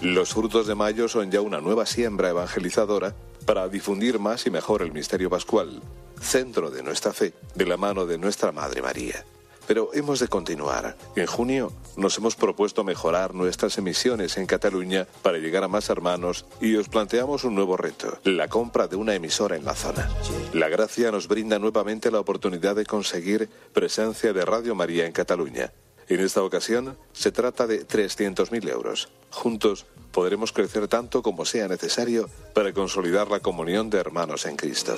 [0.00, 3.14] Los frutos de mayo son ya una nueva siembra evangelizadora
[3.46, 5.80] para difundir más y mejor el misterio pascual,
[6.20, 9.24] centro de nuestra fe, de la mano de nuestra Madre María.
[9.68, 10.96] Pero hemos de continuar.
[11.14, 16.46] En junio nos hemos propuesto mejorar nuestras emisiones en Cataluña para llegar a más hermanos
[16.60, 20.08] y os planteamos un nuevo reto, la compra de una emisora en la zona.
[20.54, 25.72] La gracia nos brinda nuevamente la oportunidad de conseguir presencia de Radio María en Cataluña.
[26.08, 29.10] En esta ocasión se trata de 300.000 euros.
[29.30, 34.96] Juntos podremos crecer tanto como sea necesario para consolidar la comunión de hermanos en Cristo.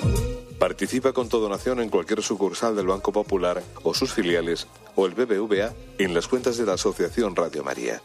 [0.61, 5.15] Participa con tu donación en cualquier sucursal del Banco Popular o sus filiales o el
[5.15, 7.99] BBVA en las cuentas de la Asociación Radio María.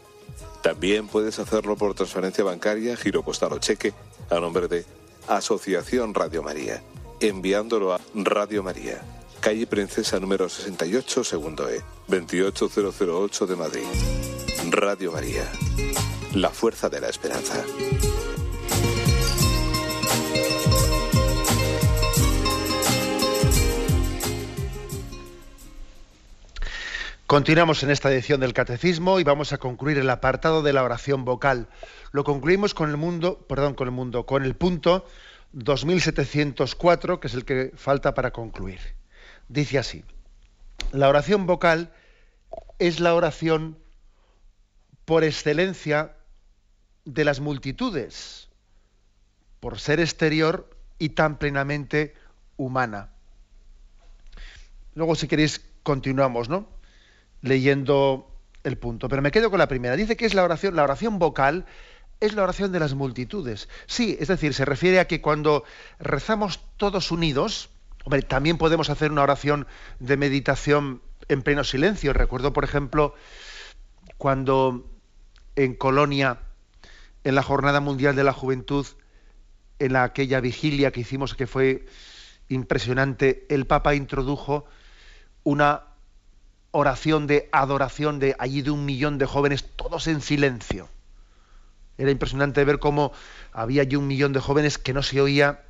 [0.63, 3.93] También puedes hacerlo por transferencia bancaria, giro postal o cheque
[4.31, 4.85] a nombre de
[5.27, 6.81] Asociación Radio María,
[7.19, 9.03] enviándolo a Radio María,
[9.39, 13.85] calle Princesa número 68, segundo E, 28008 de Madrid.
[14.71, 15.47] Radio María
[16.33, 17.63] la fuerza de la esperanza.
[27.27, 31.25] Continuamos en esta edición del Catecismo y vamos a concluir el apartado de la oración
[31.25, 31.67] vocal.
[32.13, 35.05] Lo concluimos con el mundo, perdón, con el mundo, con el punto
[35.51, 38.79] 2704, que es el que falta para concluir.
[39.49, 40.05] Dice así:
[40.93, 41.91] La oración vocal
[42.79, 43.77] es la oración
[45.03, 46.15] por excelencia
[47.03, 48.47] de las multitudes,
[49.59, 52.13] por ser exterior y tan plenamente
[52.55, 53.09] humana.
[54.95, 56.76] Luego, si queréis, continuamos, ¿no?
[57.41, 58.31] Leyendo
[58.63, 59.09] el punto.
[59.09, 59.95] Pero me quedo con la primera.
[59.95, 61.65] Dice que es la oración, la oración vocal
[62.19, 63.69] es la oración de las multitudes.
[63.85, 65.63] Sí, es decir, se refiere a que cuando
[65.99, 67.69] rezamos todos unidos,
[68.05, 69.67] hombre, también podemos hacer una oración
[69.99, 72.13] de meditación en pleno silencio.
[72.13, 73.13] Recuerdo, por ejemplo,
[74.17, 74.89] cuando
[75.55, 76.39] en Colonia
[77.23, 78.85] en la Jornada Mundial de la Juventud,
[79.79, 81.85] en aquella vigilia que hicimos que fue
[82.47, 84.65] impresionante, el Papa introdujo
[85.43, 85.86] una
[86.79, 90.87] oración de adoración de allí de un millón de jóvenes, todos en silencio.
[91.97, 93.11] Era impresionante ver cómo
[93.51, 95.63] había allí un millón de jóvenes que no se oía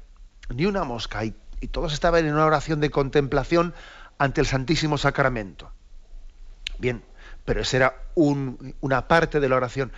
[0.50, 1.34] ni una mosca y,
[1.72, 3.74] todos estaban en una oración de contemplación
[4.20, 5.72] ante el Santísimo Sacramento.
[6.78, 7.04] Bien,
[7.46, 9.91] pero esa era una parte de la oración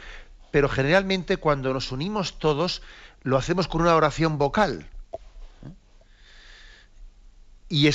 [0.52, 2.82] pero generalmente cuando nos unimos todos
[3.24, 4.88] lo hacemos con una oración vocal.
[7.67, 7.88] Y,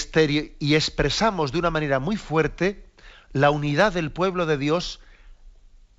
[0.60, 2.84] y expresamos de una manera muy fuerte
[3.34, 5.00] la unidad del pueblo de Dios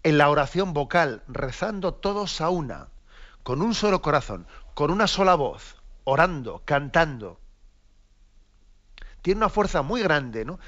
[0.03, 2.87] en la oración vocal, rezando todos a una,
[3.43, 5.75] con un solo corazón, con una sola voz,
[6.05, 7.39] orando, cantando.
[9.21, 10.59] Tiene una fuerza muy grande, ¿no?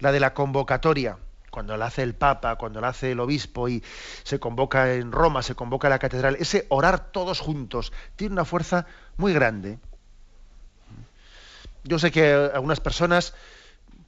[0.00, 1.18] La de la convocatoria
[1.50, 3.84] cuando la hace el Papa, cuando la hace el obispo y
[4.24, 8.44] se convoca en Roma, se convoca en la catedral, ese orar todos juntos tiene una
[8.44, 8.86] fuerza
[9.18, 9.78] muy grande.
[11.84, 13.34] Yo sé que algunas personas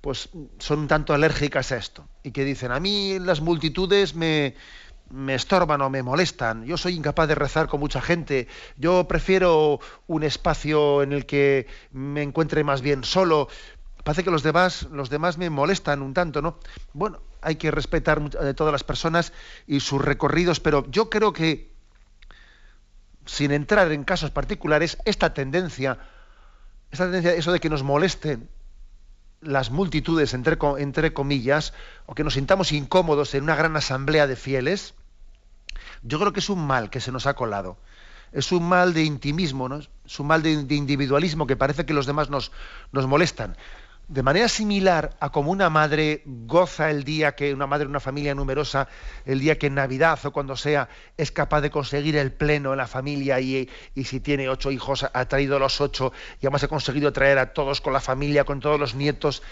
[0.06, 0.28] pues
[0.60, 2.08] son un tanto alérgicas a esto.
[2.22, 4.54] Y que dicen, a mí las multitudes me,
[5.10, 8.46] me estorban o me molestan, yo soy incapaz de rezar con mucha gente,
[8.76, 13.48] yo prefiero un espacio en el que me encuentre más bien solo,
[14.04, 16.60] parece que los demás, los demás me molestan un tanto, ¿no?
[16.92, 19.32] Bueno, hay que respetar a todas las personas
[19.66, 21.72] y sus recorridos, pero yo creo que,
[23.24, 25.98] sin entrar en casos particulares, esta tendencia,
[26.92, 28.48] esta tendencia, eso de que nos molesten
[29.40, 31.72] las multitudes, entre, entre comillas,
[32.06, 34.94] o que nos sintamos incómodos en una gran asamblea de fieles,
[36.02, 37.78] yo creo que es un mal que se nos ha colado.
[38.32, 39.78] Es un mal de intimismo, ¿no?
[39.78, 42.52] es un mal de, individualismo que parece que los demás nos,
[42.92, 43.56] nos molestan
[44.08, 48.00] de manera similar a como una madre goza el día que una madre de una
[48.00, 48.88] familia numerosa,
[49.24, 52.78] el día que en Navidad o cuando sea es capaz de conseguir el pleno en
[52.78, 53.68] la familia y,
[54.04, 57.80] si tiene ocho hijos ha traído los ocho y además ha conseguido traer a todos
[57.80, 59.42] con la familia, con todos los nietos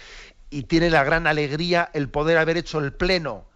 [0.50, 3.46] y tiene la gran alegría el poder haber hecho el pleno.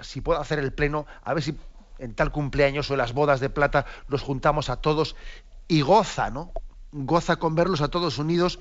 [0.00, 1.56] si puedo hacer el pleno, a ver si
[1.98, 5.16] en tal cumpleaños o en las bodas de plata nos juntamos a todos
[5.66, 6.52] y goza, ¿no?
[6.92, 8.60] Goza con verlos a todos unidos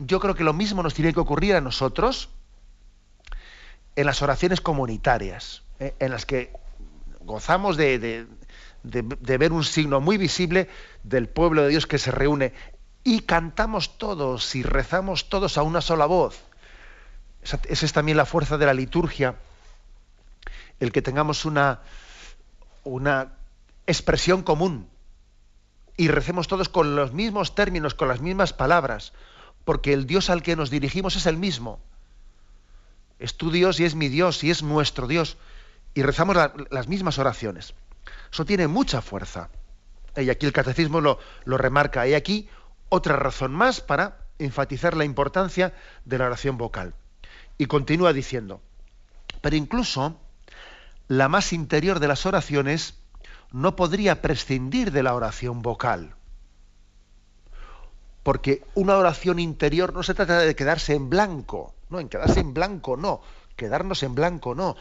[0.00, 2.30] yo creo que lo mismo nos tiene que ocurrir a nosotros
[3.96, 5.94] en las oraciones comunitarias, ¿eh?
[5.98, 6.52] en las que
[7.20, 8.26] gozamos de,
[8.82, 10.68] ver un signo muy visible
[11.02, 12.54] del pueblo de Dios que se reúne
[13.04, 16.40] y cantamos todos y rezamos todos a una sola voz.
[17.42, 19.34] Esa, es también la fuerza de la liturgia,
[20.78, 21.80] el que tengamos una,
[22.84, 23.34] una
[23.86, 24.88] expresión común
[25.96, 29.12] y recemos todos con los mismos términos, con las mismas palabras
[29.70, 31.78] porque el Dios al que nos dirigimos es el mismo.
[33.20, 35.36] Es tu Dios y es mi Dios y es nuestro Dios.
[35.94, 36.36] Y rezamos
[36.70, 37.74] las mismas oraciones.
[38.32, 39.48] Eso tiene mucha fuerza.
[40.16, 42.08] Y aquí el catecismo lo, lo remarca.
[42.08, 42.48] Y aquí
[42.88, 45.72] otra razón más para enfatizar la importancia
[46.04, 46.92] de la oración vocal.
[47.56, 48.60] Y continúa diciendo,
[49.40, 50.20] pero incluso
[51.06, 52.94] la más interior de las oraciones
[53.52, 56.16] no podría prescindir de la oración vocal.
[58.22, 62.52] Porque una oración interior no se trata de quedarse en blanco, no, en quedarse en
[62.52, 63.22] blanco no,
[63.56, 64.76] quedarnos en blanco no.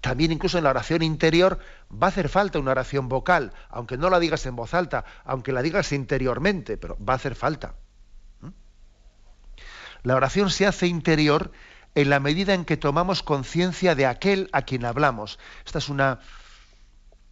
[0.00, 4.10] también incluso en la oración interior va a hacer falta una oración vocal, aunque no
[4.10, 7.74] la digas en voz alta, aunque la digas interiormente, pero va a hacer falta.
[8.40, 8.48] ¿Mm?
[10.02, 11.52] La oración se hace interior
[11.94, 15.38] en la medida en que tomamos conciencia de aquel a quien hablamos.
[15.64, 16.18] Esta es una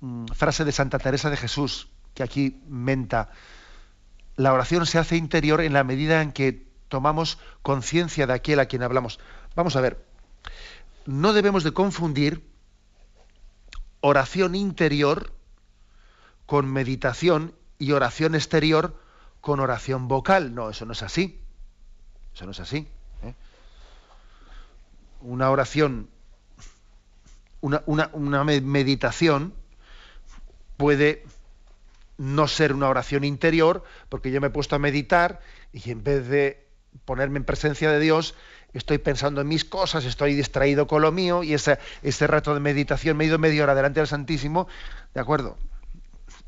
[0.01, 3.31] mm, frase de Santa Teresa de Jesús que aquí menta.
[4.37, 8.67] La oración se hace interior en la medida en que tomamos conciencia de aquel a
[8.67, 9.21] quien hablamos.
[9.55, 10.05] Vamos a ver,
[11.07, 12.47] no debemos de confundir
[14.01, 15.33] oración interior
[16.47, 18.99] con meditación y oración exterior
[19.41, 20.55] con oración vocal.
[20.55, 21.41] No, eso no es así.
[22.35, 22.89] Eso no es así
[25.23, 26.09] una oración,
[27.61, 29.55] una, una, meditación
[30.77, 31.25] puede
[32.19, 35.41] no ser una oración interior, porque yo me he puesto a meditar
[35.73, 36.67] y en vez de
[37.05, 38.35] ponerme en presencia de Dios,
[38.73, 42.61] estoy pensando en mis cosas, estoy distraído con lo mío y ese, ese rato de
[42.61, 44.69] meditación me he ido media hora delante del Santísimo,
[45.15, 45.57] ¿de acuerdo?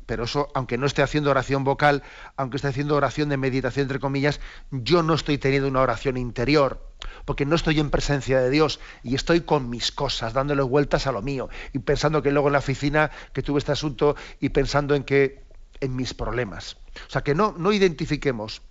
[0.05, 2.03] Pero eso, aunque no esté haciendo oración vocal,
[2.37, 4.39] aunque esté haciendo oración de meditación, entre comillas,
[4.69, 6.79] yo no estoy teniendo una oración interior
[7.25, 11.11] porque no estoy en presencia de Dios y estoy con mis cosas, dándole vueltas a
[11.11, 14.95] lo mío y pensando que luego en la oficina que tuve este asunto y pensando
[14.95, 15.44] en que
[15.85, 16.77] en mis problemas.
[17.07, 18.61] O sea, que no, no identifiquemos.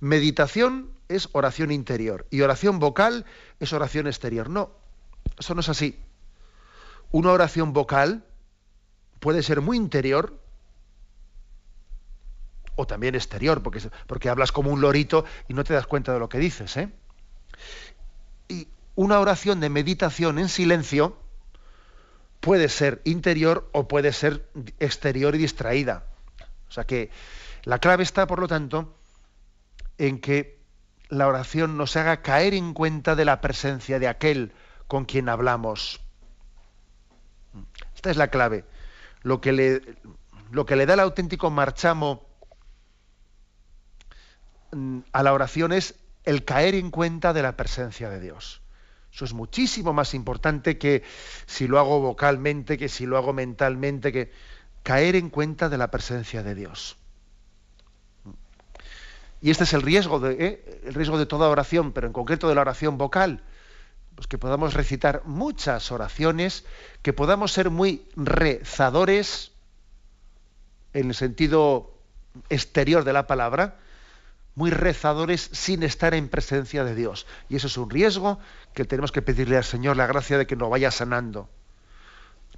[0.00, 3.26] Meditación es oración interior y oración vocal
[3.58, 4.48] es oración exterior.
[4.48, 4.70] No,
[5.38, 5.98] eso no es así.
[7.10, 8.24] Una oración vocal
[9.18, 10.40] puede ser muy interior
[12.76, 16.18] o también exterior, porque, porque hablas como un lorito y no te das cuenta de
[16.18, 16.76] lo que dices.
[16.76, 16.88] ¿eh?
[18.48, 21.18] Y una oración de meditación en silencio
[22.40, 26.06] puede ser interior o puede ser exterior y distraída.
[26.70, 27.10] O sea que
[27.64, 28.96] la clave está, por lo tanto,
[29.98, 30.60] en que
[31.08, 34.52] la oración nos haga caer en cuenta de la presencia de aquel
[34.86, 36.00] con quien hablamos.
[37.94, 38.64] Esta es la clave.
[39.22, 39.82] Lo que le,
[40.52, 42.24] lo que le da el auténtico marchamo
[44.70, 48.62] mm, a la oración es el caer en cuenta de la presencia de Dios.
[49.12, 51.02] Eso es muchísimo más importante que
[51.46, 54.30] si lo hago vocalmente, que si lo hago mentalmente, que
[54.82, 56.96] caer en cuenta de la presencia de Dios.
[59.42, 60.80] Y este es el riesgo de, ¿eh?
[60.84, 63.42] el riesgo de toda oración, pero en concreto de la oración vocal,
[64.14, 66.64] pues que podamos recitar muchas oraciones,
[67.02, 69.52] que podamos ser muy rezadores
[70.92, 71.94] en el sentido
[72.50, 73.78] exterior de la palabra,
[74.54, 77.26] muy rezadores sin estar en presencia de Dios.
[77.48, 78.38] Y eso es un riesgo
[78.74, 81.48] que tenemos que pedirle al Señor la gracia de que nos vaya sanando.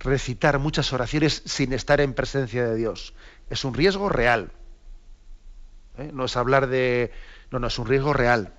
[0.03, 3.15] Recitar muchas oraciones sin estar en presencia de Dios.
[3.49, 4.53] Es un riesgo real.
[5.97, 6.11] ¿Eh?
[6.13, 7.13] No es hablar de...
[7.51, 8.53] No, no, es un riesgo real.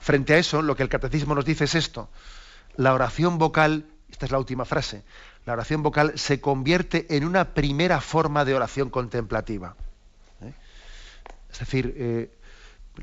[0.00, 2.10] Frente a eso, lo que el catecismo nos dice es esto.
[2.76, 5.04] La oración vocal, esta es la última frase,
[5.46, 9.76] la oración vocal se convierte en una primera forma de oración contemplativa.
[10.40, 10.52] ¿eh?
[11.50, 12.36] Es decir, eh,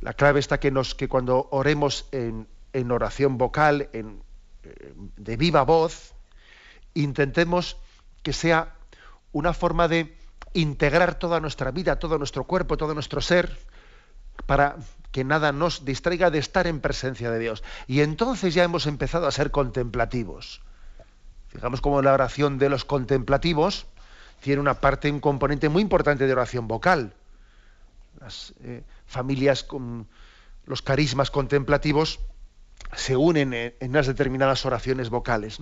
[0.02, 2.48] la clave está que, nos, que cuando oremos en,
[2.92, 4.22] oración vocal, en,
[4.62, 6.14] de viva voz,
[6.94, 7.78] intentemos
[8.24, 8.76] que sea
[9.32, 10.18] una forma de
[10.54, 13.58] integrar toda nuestra vida, todo nuestro cuerpo, todo nuestro ser,
[14.46, 14.78] para
[15.12, 17.64] que nada nos distraiga de estar en presencia de Dios.
[17.88, 20.62] Y entonces ya hemos empezado a ser contemplativos.
[21.50, 23.88] Fijamos cómo la oración de los contemplativos
[24.42, 27.14] tiene una parte, un componente muy importante de oración vocal.
[28.20, 30.08] Las eh, familias con
[30.66, 32.20] los carismas contemplativos
[32.94, 35.60] se unen en, unas determinadas oraciones vocales.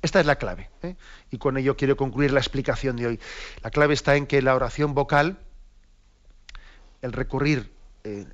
[0.00, 0.70] Esta es la clave.
[0.82, 0.96] ¿eh?
[1.30, 3.20] Y con ello quiero concluir la explicación de hoy.
[3.62, 5.38] La clave está en que la oración vocal,
[7.02, 7.72] el recurrir
[8.04, 8.26] eh,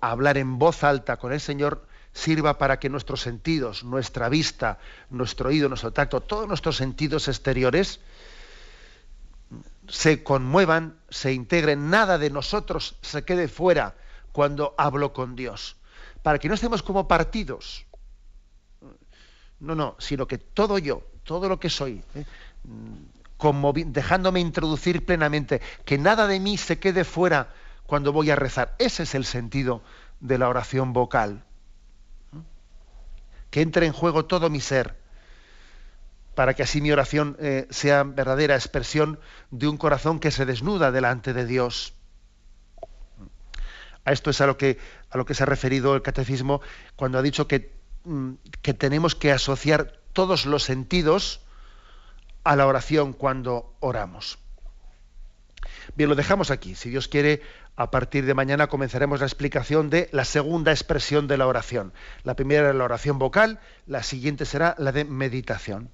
[0.00, 4.78] a hablar en voz alta con el Señor, sirva para que nuestros sentidos, nuestra vista,
[5.10, 8.00] nuestro oído, nuestro tacto, todos nuestros sentidos exteriores
[9.88, 13.94] se conmuevan, se integren, nada de nosotros se quede fuera
[14.32, 15.76] cuando hablo con Dios,
[16.22, 17.86] para que no estemos como partidos.
[19.60, 22.24] No, no, sino que todo yo, todo lo que soy, ¿eh?
[23.86, 27.52] dejándome introducir plenamente, que nada de mí se quede fuera
[27.86, 28.74] cuando voy a rezar.
[28.78, 29.82] Ese es el sentido
[30.20, 31.44] de la oración vocal.
[33.50, 34.96] Que entre en juego todo mi ser,
[36.34, 39.18] para que así mi oración eh, sea verdadera expresión
[39.50, 41.94] de un corazón que se desnuda delante de Dios.
[44.04, 44.78] A esto es a lo que,
[45.10, 46.60] a lo que se ha referido el catecismo
[46.96, 47.72] cuando ha dicho que,
[48.04, 48.32] mm,
[48.62, 51.40] que tenemos que asociar todos los sentidos
[52.44, 54.38] a la oración cuando oramos.
[55.96, 56.74] Bien, lo dejamos aquí.
[56.74, 57.42] Si Dios quiere,
[57.76, 61.92] a partir de mañana comenzaremos la explicación de la segunda expresión de la oración.
[62.24, 65.90] La primera es la oración vocal, la siguiente será la de meditación.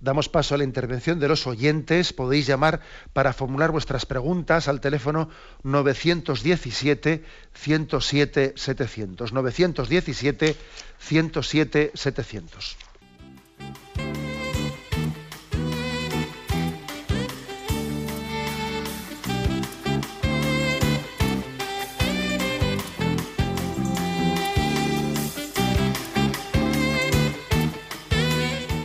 [0.00, 2.12] Damos paso a la intervención de los oyentes.
[2.12, 2.80] Podéis llamar
[3.12, 5.28] para formular vuestras preguntas al teléfono
[5.62, 7.24] 917
[7.54, 8.54] 107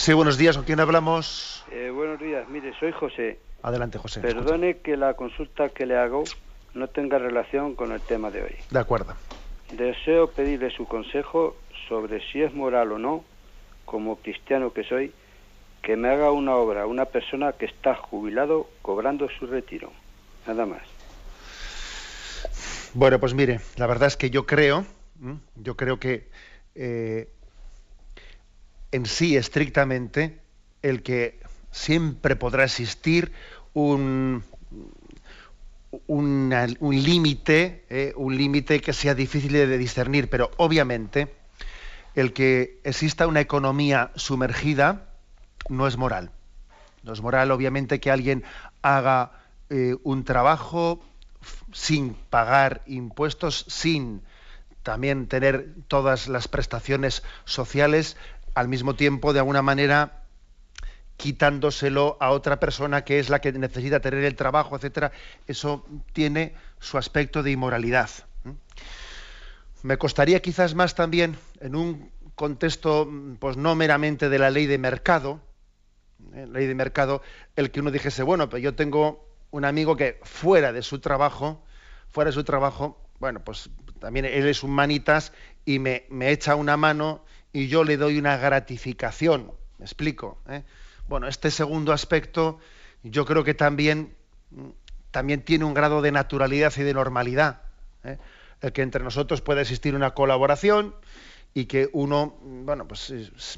[0.00, 0.56] Sí, buenos días.
[0.56, 1.62] ¿Con quién hablamos?
[1.70, 2.48] Eh, buenos días.
[2.48, 3.38] Mire, soy José.
[3.62, 4.22] Adelante, José.
[4.22, 6.24] Perdone que la consulta que le hago
[6.72, 8.56] no tenga relación con el tema de hoy.
[8.70, 9.12] De acuerdo.
[9.70, 11.54] Deseo pedirle su consejo
[11.86, 13.24] sobre si es moral o no,
[13.84, 15.12] como cristiano que soy,
[15.82, 19.92] que me haga una obra una persona que está jubilado cobrando su retiro.
[20.46, 20.82] Nada más.
[22.94, 24.86] Bueno, pues mire, la verdad es que yo creo,
[25.56, 26.30] yo creo que
[26.74, 27.28] eh,
[28.92, 30.40] en sí estrictamente
[30.82, 33.32] el que siempre podrá existir
[33.72, 34.42] un,
[36.80, 41.28] límite, eh, un límite que sea difícil de discernir, pero obviamente
[42.14, 45.06] el que exista una economía sumergida
[45.68, 46.30] no es moral.
[47.02, 48.44] No es moral, obviamente, que alguien
[48.82, 49.32] haga
[49.70, 51.02] eh, un trabajo
[51.72, 54.22] sin pagar impuestos, sin
[54.82, 58.16] también tener todas las prestaciones sociales,
[58.60, 60.24] al mismo tiempo, de alguna manera,
[61.16, 65.12] quitándoselo a otra persona que es la que necesita tener el trabajo, etcétera,
[65.46, 68.10] eso tiene su aspecto de inmoralidad.
[69.82, 74.76] Me costaría quizás más también en un contexto, pues no meramente de la ley de
[74.76, 75.40] mercado,
[76.34, 76.46] ¿eh?
[76.46, 77.22] ley de mercado,
[77.56, 81.64] el que uno dijese, bueno, pues yo tengo un amigo que fuera de su trabajo,
[82.08, 85.32] fuera de su trabajo, bueno, pues también él es un manitas
[85.64, 89.52] y me, me echa una mano y yo le doy una gratificación.
[89.78, 90.38] ¿Me explico?
[90.48, 90.62] ¿Eh?
[91.08, 92.58] Bueno, este segundo aspecto
[93.02, 94.14] yo creo que también,
[95.10, 97.62] también tiene un grado de naturalidad y de normalidad.
[98.04, 98.18] ¿eh?
[98.60, 100.94] El que entre nosotros pueda existir una colaboración
[101.54, 103.08] y que uno, bueno, pues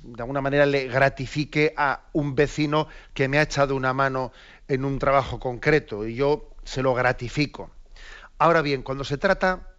[0.03, 4.33] de alguna manera le gratifique a un vecino que me ha echado una mano
[4.69, 7.71] en un trabajo concreto y yo se lo gratifico.
[8.39, 9.72] Ahora bien, cuando se trata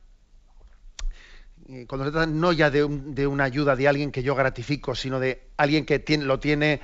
[1.88, 5.48] cuando se trata no ya de, una ayuda de alguien que yo gratifico, sino de
[5.58, 6.82] alguien que lo tiene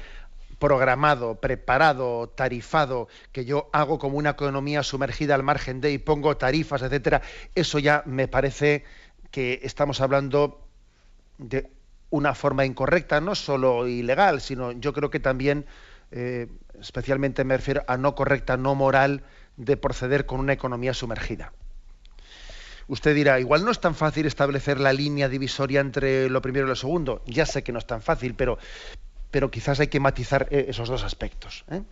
[0.58, 6.38] programado, preparado, tarifado, que yo hago como una economía sumergida al margen de y pongo
[6.38, 7.22] tarifas, etcétera,
[7.56, 8.84] eso ya me parece
[9.32, 10.68] que estamos hablando
[11.38, 11.70] de
[12.10, 15.66] una forma incorrecta, no solo ilegal, sino yo creo que también,
[16.12, 16.48] eh,
[16.80, 19.24] especialmente me refiero a no correcta, no moral,
[19.56, 21.54] de proceder con una economía sumergida.
[22.90, 26.70] Usted dirá, igual no es tan fácil establecer la línea divisoria entre lo primero y
[26.70, 27.22] lo segundo.
[27.28, 28.58] Ya sé que no es tan fácil, pero,
[29.30, 31.66] pero quizás hay que matizar eh, esos dos aspectos.
[31.70, 31.84] ¿eh?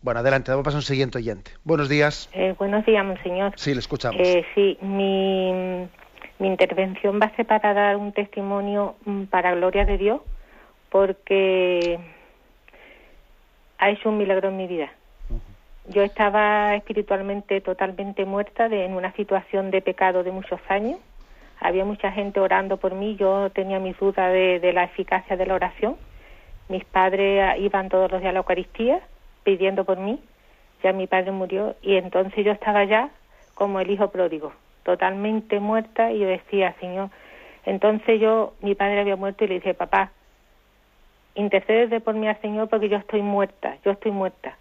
[0.00, 1.50] Bueno, adelante, vamos a pasar a un siguiente oyente.
[1.64, 2.30] Buenos días.
[2.32, 3.52] Eh, buenos días, monseñor.
[3.56, 4.22] Sí, le escuchamos.
[4.54, 5.88] sí, mi,
[6.38, 10.20] mi intervención va a ser para dar un testimonio mm, para gloria de Dios,
[10.88, 11.98] porque
[13.78, 14.92] ha hecho un milagro en mi vida.
[15.88, 20.98] Yo estaba espiritualmente totalmente muerta de, en una situación de pecado de muchos años.
[21.60, 25.46] Había mucha gente orando por mí, yo tenía mis dudas de, de la eficacia de
[25.46, 25.96] la oración.
[26.68, 29.00] Mis padres iban todos los días a la Eucaristía
[29.42, 30.20] pidiendo por mí.
[30.82, 33.10] Ya mi padre murió y entonces yo estaba ya
[33.54, 34.52] como el hijo pródigo,
[34.84, 37.10] totalmente muerta y yo decía, Señor,
[37.66, 40.12] entonces yo, mi padre había muerto y le dije, papá,
[41.34, 44.56] intercede por mí al Señor porque yo estoy muerta, yo estoy muerta.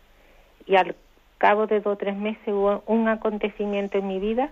[0.66, 0.96] Y al
[1.40, 4.52] cabo de dos o tres meses hubo un acontecimiento en mi vida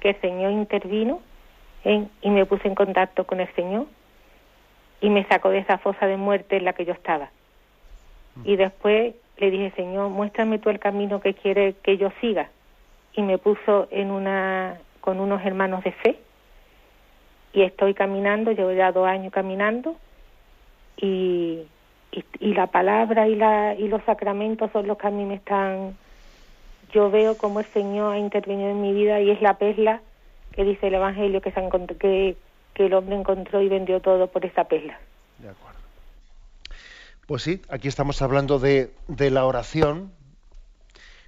[0.00, 1.20] que el Señor intervino
[1.84, 3.86] en, y me puse en contacto con el Señor
[5.00, 7.30] y me sacó de esa fosa de muerte en la que yo estaba.
[8.44, 12.50] Y después le dije, Señor, muéstrame tú el camino que quiere que yo siga.
[13.14, 16.18] Y me puso en una, con unos hermanos de fe.
[17.52, 19.96] Y estoy caminando, llevo ya dos años caminando.
[20.98, 21.62] Y,
[22.12, 25.36] y, y la palabra y, la, y los sacramentos son los que a mí me
[25.36, 25.96] están
[26.96, 30.00] yo veo cómo el Señor ha intervenido en mi vida y es la perla
[30.52, 32.36] que dice el Evangelio que,
[32.76, 34.98] el hombre encontró y vendió todo por esa perla.
[35.38, 35.78] De acuerdo.
[37.26, 40.10] Pues sí, aquí estamos hablando de, de la oración,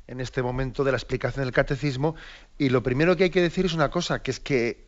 [0.07, 2.15] en este momento de la explicación del catecismo,
[2.57, 4.87] y lo primero que hay que decir es una cosa, que es que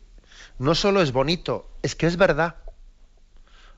[0.57, 2.55] no solo es bonito, es que es verdad.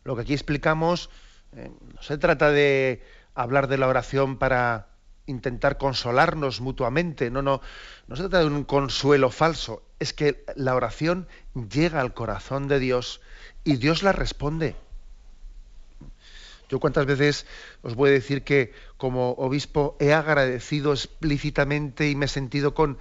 [0.05, 1.09] Lo que aquí explicamos
[1.57, 3.03] eh, no se trata de
[3.35, 4.92] hablar de la oración para
[5.25, 7.29] intentar consolarnos mutuamente.
[7.29, 7.61] No, no,
[8.07, 9.83] no se trata de un consuelo falso.
[9.99, 11.27] Es que la oración
[11.69, 13.21] llega al corazón de Dios
[13.63, 14.75] y Dios la responde.
[16.69, 17.45] Yo cuántas veces
[17.81, 22.97] os voy a decir que como obispo he agradecido explícitamente y me he sentido con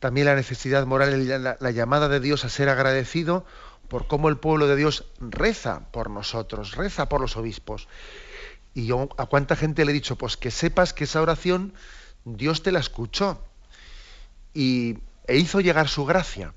[0.00, 3.44] también la necesidad moral, la, la llamada de Dios a ser agradecido
[3.88, 7.88] por cómo el pueblo de Dios reza por nosotros, reza por los obispos.
[8.74, 11.72] Y yo a cuánta gente le he dicho, pues que sepas que esa oración
[12.24, 13.40] Dios te la escuchó
[14.52, 16.54] y, e hizo llegar su gracia.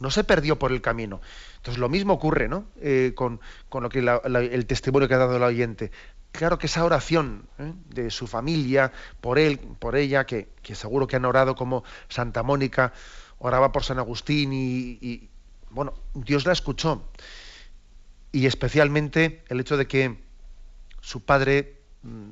[0.00, 1.20] No se perdió por el camino.
[1.56, 2.64] Entonces lo mismo ocurre ¿no?
[2.80, 5.92] Eh, con, con, lo que el testimonio que ha dado el oyente.
[6.32, 7.72] Claro que esa oración ¿eh?
[7.90, 8.90] de su familia,
[9.20, 12.92] por él, por ella, que, que, seguro que han orado como Santa Mónica,
[13.38, 15.28] oraba por San Agustín y, y
[15.70, 17.04] bueno, Dios la escuchó.
[18.32, 20.22] Y especialmente el hecho de que
[21.02, 22.30] su padre mm,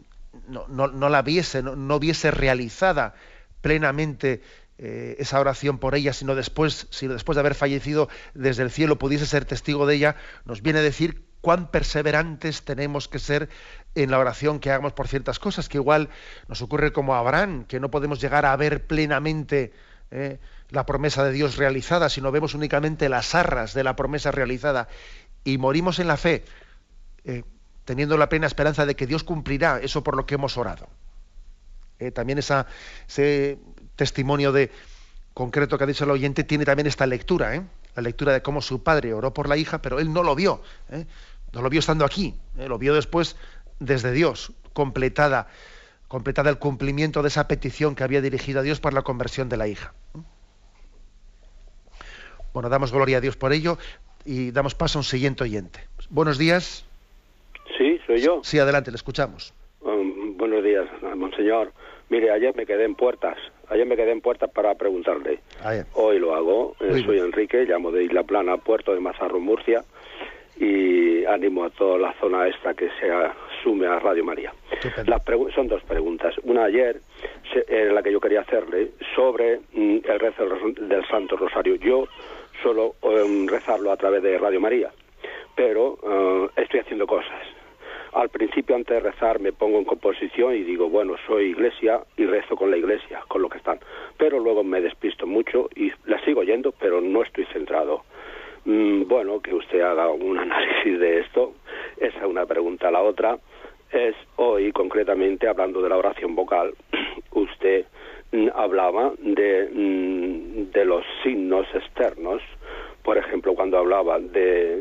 [0.49, 3.14] no, no, no la viese, no, no, viese realizada
[3.61, 4.41] plenamente
[4.79, 8.99] eh, esa oración por ella, sino después, sino después de haber fallecido desde el cielo
[8.99, 10.16] pudiese ser testigo de ella,
[10.47, 13.49] nos viene a decir cuán perseverantes tenemos que ser
[13.95, 16.09] en la oración que hagamos por ciertas cosas, que igual
[16.49, 19.73] nos ocurre como a Abraham, que no podemos llegar a ver plenamente
[20.11, 20.39] eh,
[20.71, 24.89] la promesa de Dios realizada, sino vemos únicamente las arras de la promesa realizada
[25.45, 26.45] y morimos en la fe.
[27.25, 27.43] Eh,
[27.91, 30.86] teniendo la plena esperanza de que Dios cumplirá eso por lo que hemos orado.
[31.99, 32.68] Eh, también esa,
[33.09, 33.59] ese
[33.97, 34.70] testimonio de
[35.34, 37.62] concreto que ha dicho el oyente tiene también esta lectura, ¿eh?
[37.97, 40.62] la lectura de cómo su padre oró por la hija, pero él no lo vio,
[40.88, 41.05] ¿eh?
[41.53, 42.68] no lo vio estando aquí, ¿eh?
[42.68, 43.34] lo vio después
[43.80, 45.49] desde Dios, completada,
[46.07, 49.57] completada el cumplimiento de esa petición que había dirigido a Dios para la conversión de
[49.57, 49.95] la hija.
[52.55, 53.78] Bueno, damos gloria a Dios por ello
[54.24, 55.88] y damos paso a un siguiente oyente.
[56.09, 56.84] Buenos días.
[58.11, 58.41] Sí, soy yo.
[58.43, 59.55] Sí, adelante, le escuchamos.
[59.83, 60.87] Um, buenos días,
[61.17, 61.73] monseñor.
[62.09, 63.37] Mire, ayer me quedé en puertas.
[63.69, 65.39] Ayer me quedé en puertas para preguntarle.
[65.63, 65.87] Ayer.
[65.95, 66.75] Hoy lo hago.
[66.81, 69.85] Eh, soy Enrique, llamo de Isla Plana, Puerto de Mazarro, Murcia.
[70.59, 73.09] Y animo a toda la zona esta que se
[73.63, 74.53] sume a Radio María.
[75.07, 75.23] Las
[75.55, 76.35] son dos preguntas.
[76.43, 77.01] Una ayer,
[77.69, 80.47] en la que yo quería hacerle, sobre mm, el rezo
[80.81, 81.77] del Santo Rosario.
[81.77, 82.09] Yo
[82.61, 84.91] suelo um, rezarlo a través de Radio María,
[85.55, 87.41] pero uh, estoy haciendo cosas
[88.13, 92.27] al principio antes de rezar me pongo en composición y digo, bueno, soy iglesia y
[92.27, 93.79] rezo con la iglesia, con lo que están.
[94.17, 98.03] Pero luego me despisto mucho y la sigo oyendo, pero no estoy centrado.
[98.65, 101.55] Mm, bueno, que usted haga un análisis de esto.
[101.99, 102.91] Esa es una pregunta.
[102.91, 103.39] La otra
[103.93, 106.75] es hoy, concretamente, hablando de la oración vocal,
[107.33, 107.87] usted
[108.33, 112.43] mm, hablaba de, mm, de los signos externos.
[113.05, 114.77] Por ejemplo, cuando hablaba de,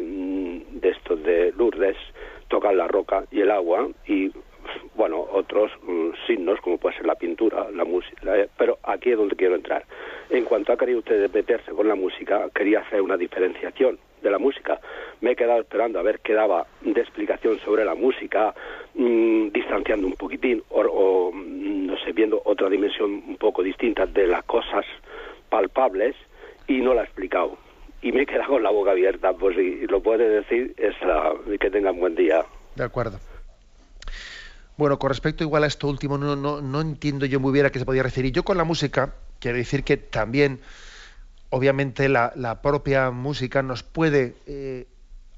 [0.72, 1.96] de esto de Lourdes,
[2.50, 4.32] tocan la roca y el agua y
[4.96, 9.36] bueno otros mm, signos como puede ser la pintura la música pero aquí es donde
[9.36, 9.86] quiero entrar.
[10.30, 14.38] En cuanto ha querido usted meterse con la música quería hacer una diferenciación de la
[14.38, 14.80] música.
[15.22, 18.54] Me he quedado esperando a ver qué daba de explicación sobre la música
[18.96, 24.06] mmm, distanciando un poquitín o, o mm, no sé viendo otra dimensión un poco distinta
[24.06, 24.86] de las cosas
[25.50, 26.16] palpables
[26.68, 27.58] y no la ha explicado
[28.02, 31.34] y me he quedado con la boca abierta, pues si lo puede decir, es la,
[31.60, 32.46] que tengan buen día.
[32.76, 33.20] De acuerdo.
[34.78, 37.70] Bueno, con respecto igual a esto último, no, no, no entiendo yo muy bien a
[37.70, 38.32] qué se podía referir.
[38.32, 40.62] Yo con la música, quiero decir que también,
[41.50, 44.88] obviamente, la, propia música nos puede eh,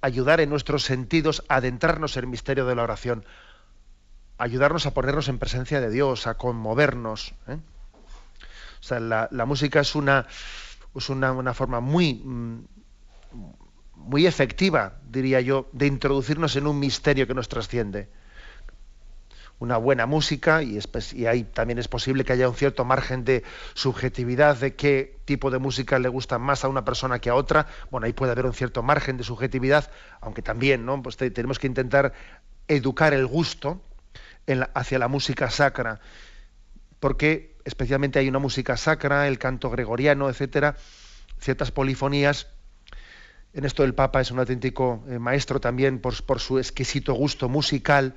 [0.02, 3.26] ayudar en nuestros sentidos a adentrarnos en el misterio de la oración,
[4.38, 7.34] ayudarnos a ponernos en presencia de Dios, a conmovernos.
[7.48, 7.58] ¿eh?
[8.80, 10.28] O sea, la, música es una,
[10.96, 12.66] es una, una forma muy, mm,
[13.96, 18.10] muy efectiva, diría yo, de introducirnos en un misterio que nos trasciende
[19.62, 20.80] una buena música y,
[21.14, 23.44] y, ahí también es posible que haya un cierto margen de
[23.76, 27.68] subjetividad de qué tipo de música le gusta más a una persona que a otra.
[27.92, 31.04] Bueno, ahí puede haber un cierto margen de subjetividad, aunque también ¿no?
[31.04, 32.14] pues tenemos que intentar
[32.68, 33.84] educar el gusto
[34.74, 36.00] hacia la música sacra,
[37.00, 40.76] porque especialmente hay una música sacra, el canto gregoriano, etcétera,
[41.40, 42.48] ciertas polifonías.
[43.54, 47.50] En esto el Papa es un auténtico eh, maestro también por, por su exquisito gusto
[47.50, 48.16] musical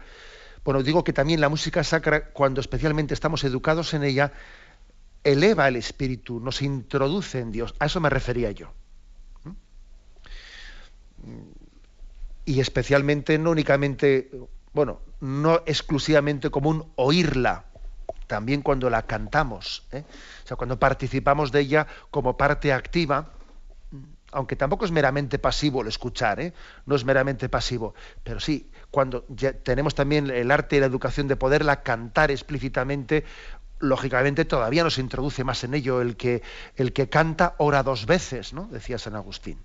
[0.65, 4.33] bueno, digo que también la música sacra, cuando especialmente estamos educados en ella,
[5.23, 7.75] eleva el espíritu, nos introduce en Dios.
[7.79, 8.73] A eso me refería yo.
[9.45, 9.51] ¿Mm?
[12.47, 14.31] Y especialmente, no únicamente,
[14.73, 17.67] bueno, no exclusivamente como un oírla,
[18.27, 20.05] también cuando la cantamos, ¿eh?
[20.45, 23.31] o sea, cuando participamos de ella como parte activa,
[24.33, 26.53] aunque tampoco es meramente pasivo el escuchar, ¿eh?
[26.87, 29.25] no es meramente pasivo, pero sí, cuando
[29.63, 33.25] tenemos también el arte y la educación de poderla cantar explícitamente,
[33.79, 36.43] lógicamente todavía nos introduce más en ello el que,
[36.77, 38.67] el que canta ora dos veces, ¿no?
[38.67, 39.59] decía San Agustín.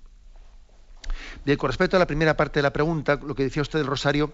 [1.45, 3.88] Bien, con respecto a la primera parte de la pregunta, lo que decía usted del
[3.88, 4.34] rosario,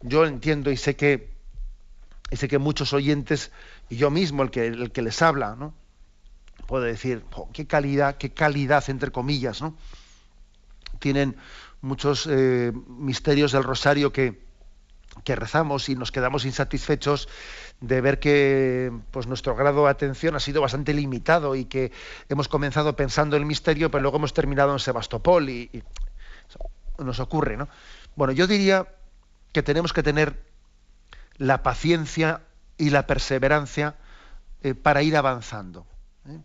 [0.00, 1.35] yo entiendo y sé que,
[2.30, 3.52] y sé que muchos oyentes,
[3.88, 5.74] y yo mismo, el que, el que les habla, ¿no?
[6.66, 9.76] puede decir, qué calidad, qué calidad, entre comillas, ¿no?
[10.98, 11.36] Tienen
[11.80, 14.40] muchos eh, misterios del rosario que,
[15.24, 17.28] que rezamos y nos quedamos insatisfechos
[17.80, 21.92] de ver que pues nuestro grado de atención ha sido bastante limitado y que
[22.28, 25.82] hemos comenzado pensando en el misterio, pero luego hemos terminado en Sebastopol y,
[26.98, 27.68] nos ocurre, ¿no?
[28.14, 28.88] Bueno, yo diría
[29.52, 30.42] que tenemos que tener
[31.38, 32.42] la paciencia
[32.78, 33.96] y la perseverancia
[34.62, 35.86] eh, para ir avanzando.
[36.28, 36.38] ¿eh?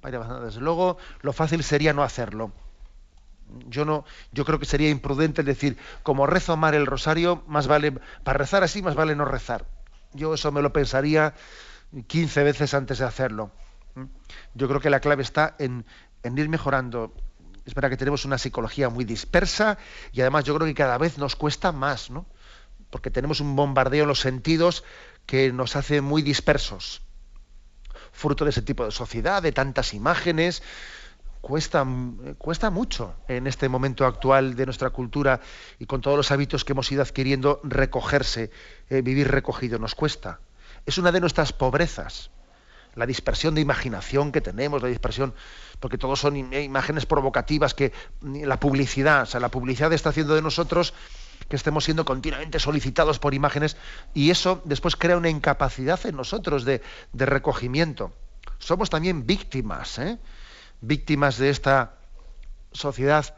[0.43, 2.51] Desde luego, lo fácil sería no hacerlo.
[3.67, 7.91] Yo no, yo creo que sería imprudente decir, como rezo mal el rosario, más vale,
[8.23, 9.65] para rezar así, más vale no rezar.
[10.13, 11.33] Yo eso me lo pensaría
[12.07, 13.51] 15 veces antes de hacerlo.
[13.95, 14.05] ¿eh?
[14.53, 15.85] Yo creo que la clave está en,
[16.23, 17.13] en ir mejorando.
[17.65, 19.77] Es que tenemos una psicología muy dispersa
[20.11, 22.25] y además yo creo que cada vez nos cuesta más, ¿no?
[22.91, 24.83] Porque tenemos un bombardeo en los sentidos
[25.25, 27.01] que nos hace muy dispersos
[28.11, 30.61] fruto de ese tipo de sociedad, de tantas imágenes.
[31.41, 31.85] Cuesta,
[32.37, 35.41] cuesta mucho en este momento actual de nuestra cultura
[35.79, 38.51] y con todos los hábitos que hemos ido adquiriendo recogerse,
[38.89, 40.39] eh, vivir recogido, nos cuesta.
[40.85, 42.29] Es una de nuestras pobrezas
[42.95, 45.33] la dispersión de imaginación que tenemos, la dispersión,
[45.79, 50.41] porque todos son imágenes provocativas que la publicidad, o sea, la publicidad está haciendo de
[50.41, 50.93] nosotros
[51.51, 53.75] que estemos siendo continuamente solicitados por imágenes
[54.13, 56.81] y eso después crea una incapacidad en nosotros de,
[57.13, 58.13] recogimiento.
[58.57, 60.17] Somos también víctimas, ¿eh?
[60.79, 61.95] víctimas de esta
[62.71, 63.35] sociedad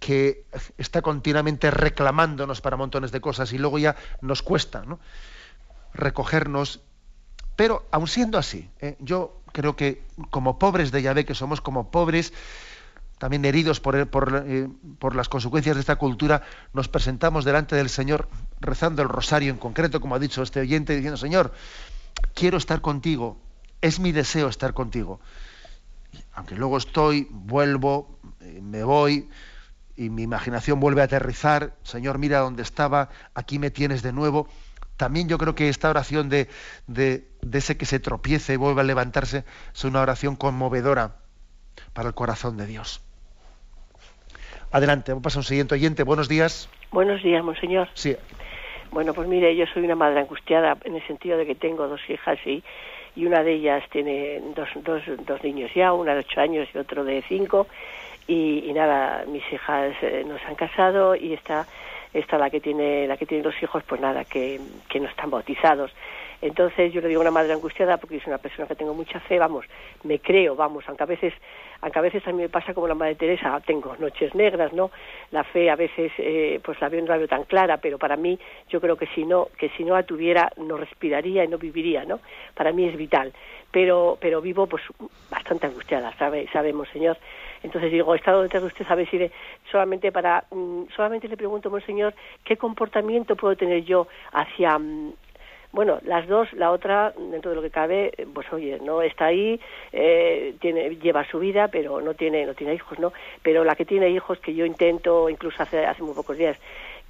[0.00, 0.46] que
[0.78, 4.82] está continuamente reclamándonos para montones de cosas y luego ya nos cuesta
[5.92, 6.80] recogernos.
[7.54, 8.96] Pero aun siendo así, ¿eh?
[9.00, 12.32] yo creo que como pobres de Yahvé, que somos como pobres
[13.18, 16.42] también heridos por, por, eh, por, las consecuencias de esta cultura,
[16.72, 18.28] nos presentamos delante del Señor
[18.60, 21.52] rezando el rosario en concreto, como ha dicho este oyente, diciendo, Señor,
[22.34, 23.40] quiero estar contigo,
[23.80, 25.20] es mi deseo estar contigo.
[26.34, 29.28] Aunque luego estoy, vuelvo, eh, me voy
[29.96, 34.48] y mi imaginación vuelve a aterrizar, Señor, mira dónde estaba, aquí me tienes de nuevo.
[34.98, 36.48] También yo creo que esta oración de,
[36.86, 39.44] de, de ese que se tropiece y vuelve a levantarse
[39.74, 41.16] es una oración conmovedora
[41.92, 43.05] para el corazón de Dios.
[44.76, 46.02] Adelante, vamos a pasar a un siguiente oyente.
[46.02, 46.68] Buenos días.
[46.92, 47.88] Buenos días, monseñor.
[47.94, 48.14] Sí.
[48.90, 52.02] Bueno, pues mire, yo soy una madre angustiada en el sentido de que tengo dos
[52.10, 52.62] hijas y,
[53.14, 56.76] y una de ellas tiene dos, dos, dos niños ya, una de ocho años y
[56.76, 57.68] otro de cinco.
[58.28, 61.66] Y, nada, mis hijas eh, nos han casado y esta,
[62.12, 64.60] esta la que tiene, la que tiene los hijos, pues nada, que,
[64.90, 65.90] que no están bautizados.
[66.42, 69.20] Entonces yo le digo a una madre angustiada porque es una persona que tengo mucha
[69.20, 69.64] fe, vamos,
[70.04, 71.32] me creo, vamos, aunque a veces,
[71.80, 74.90] aunque a veces a mí me pasa como la madre Teresa, tengo noches negras, ¿no?
[75.30, 78.16] La fe a veces, eh, pues la veo no la veo tan clara, pero para
[78.16, 81.58] mí yo creo que si no, que si no la tuviera no respiraría y no
[81.58, 82.20] viviría, ¿no?
[82.54, 83.32] Para mí es vital,
[83.70, 84.82] pero, pero vivo pues
[85.30, 87.16] bastante angustiada, sabe, sabemos, señor.
[87.62, 89.30] Entonces digo, he estado detrás de usted a ver si
[89.70, 92.14] solamente para, mm, solamente le pregunto, monseñor,
[92.44, 95.12] ¿qué comportamiento puedo tener yo hacia, mm,
[95.76, 99.60] bueno, las dos, la otra, dentro de lo que cabe, pues oye, no está ahí,
[99.92, 103.12] eh, tiene, lleva su vida, pero no tiene, no tiene hijos, ¿no?
[103.42, 106.56] Pero la que tiene hijos, que yo intento, incluso hace, hace muy pocos días,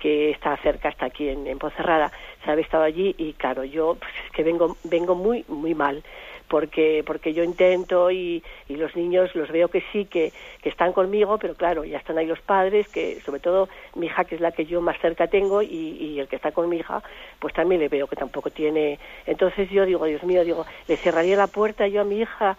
[0.00, 2.10] que está cerca, está aquí en, en Poncerrada,
[2.44, 6.02] se había estado allí y claro, yo pues, es que vengo, vengo muy, muy mal
[6.48, 10.32] porque porque yo intento y, y los niños los veo que sí que,
[10.62, 14.24] que, están conmigo pero claro ya están ahí los padres que sobre todo mi hija
[14.24, 16.78] que es la que yo más cerca tengo y, y, el que está con mi
[16.78, 17.02] hija
[17.38, 21.36] pues también le veo que tampoco tiene entonces yo digo Dios mío digo le cerraría
[21.36, 22.56] la puerta yo a mi hija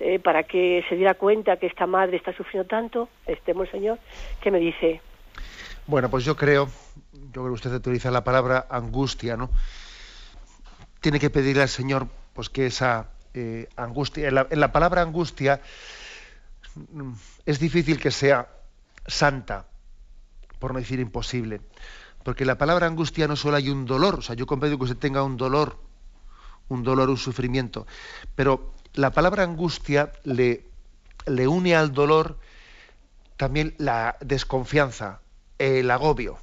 [0.00, 3.98] eh, para que se diera cuenta que esta madre está sufriendo tanto este monseñor
[4.40, 5.00] ¿qué me dice
[5.86, 6.68] bueno pues yo creo
[7.12, 9.50] yo creo que usted utiliza la palabra angustia no
[11.00, 14.28] tiene que pedirle al Señor pues que esa eh, angustia.
[14.28, 15.60] En la, palabra angustia
[17.44, 18.48] es difícil que sea
[19.06, 19.66] santa,
[20.58, 21.60] por no decir imposible.
[22.22, 24.96] Porque la palabra angustia no solo hay un dolor, o sea, yo comprendo que usted
[24.96, 25.78] tenga un dolor,
[26.68, 27.86] un dolor, un sufrimiento,
[28.34, 30.64] pero la palabra angustia le,
[31.26, 32.38] le une al dolor
[33.36, 35.20] también la desconfianza,
[35.58, 36.38] el agobio,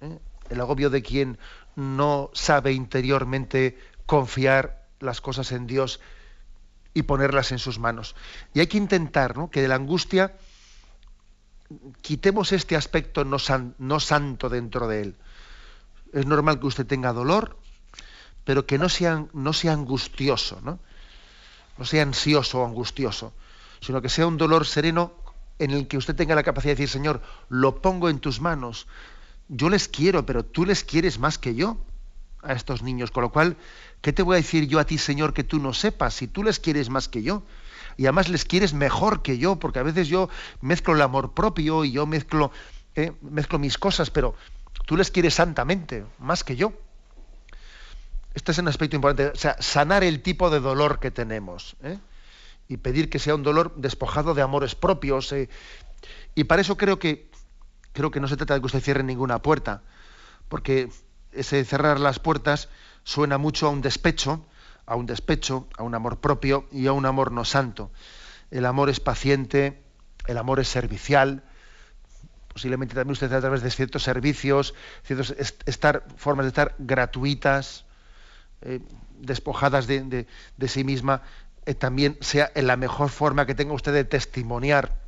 [0.00, 0.18] ¿eh?
[0.50, 1.38] el agobio de quien
[1.76, 6.00] no sabe interiormente confiar las cosas en Dios
[6.94, 8.14] y ponerlas en sus manos.
[8.54, 10.34] Y hay que intentar que de la angustia
[12.02, 13.38] quitemos este aspecto no,
[13.78, 15.16] no santo dentro de él.
[16.12, 17.58] Es normal que usted tenga dolor,
[18.44, 20.78] pero que no sea, no sea angustioso, ¿no?
[21.78, 23.32] no sea ansioso o angustioso,
[23.80, 25.12] sino que sea un dolor sereno
[25.58, 28.86] en el que usted tenga la capacidad de decir, Señor, lo pongo en tus manos,
[29.48, 31.78] yo les quiero, pero tú les quieres más que yo
[32.42, 33.56] a estos niños, con lo cual
[34.02, 36.42] ¿Qué te voy a decir yo a ti, Señor, que tú no sepas si tú
[36.42, 37.44] les quieres más que yo?
[37.96, 40.28] Y además les quieres mejor que yo, porque a veces yo
[40.60, 42.50] mezclo el amor propio y yo mezclo,
[42.96, 44.34] eh, mezclo mis cosas, pero
[44.86, 46.72] tú les quieres santamente, más que yo.
[48.34, 51.98] Este es un aspecto importante, o sea, sanar el tipo de dolor que tenemos ¿eh?
[52.66, 55.32] y pedir que sea un dolor despojado de amores propios.
[55.32, 55.48] Eh.
[56.34, 57.30] Y para eso creo que
[57.92, 59.82] creo que no se trata de que usted cierre ninguna puerta,
[60.48, 60.88] porque
[61.32, 62.68] ese cerrar las puertas
[63.04, 64.44] suena mucho a un despecho,
[64.86, 67.90] a un despecho, a un amor propio y a un amor no santo.
[68.50, 69.82] El amor es paciente,
[70.26, 71.42] el amor es servicial,
[72.52, 74.74] posiblemente también usted a través de ciertos servicios,
[75.04, 75.34] ciertos
[75.66, 77.86] estar, formas de estar gratuitas,
[78.60, 78.80] eh,
[79.18, 80.26] despojadas de,
[80.66, 81.22] sí misma,
[81.64, 85.01] eh, también sea en la mejor forma que tenga usted de testimoniar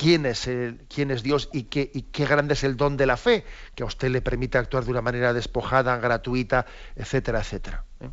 [0.00, 0.48] quién es,
[0.88, 3.44] quién es Dios y qué, y qué grande es el don de la fe,
[3.74, 6.64] que a usted le permite actuar de una manera despojada, gratuita,
[6.96, 7.84] etcétera, etcétera.
[8.00, 8.08] ¿eh?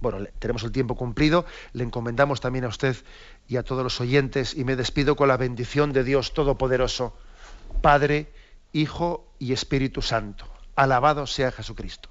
[0.00, 2.96] Bueno, tenemos el tiempo cumplido, le encomendamos también a usted
[3.48, 7.16] y a todos los oyentes y me despido con la bendición de Dios Todopoderoso,
[7.80, 8.32] Padre,
[8.72, 10.46] Hijo y Espíritu Santo.
[10.76, 12.10] Alabado sea Jesucristo.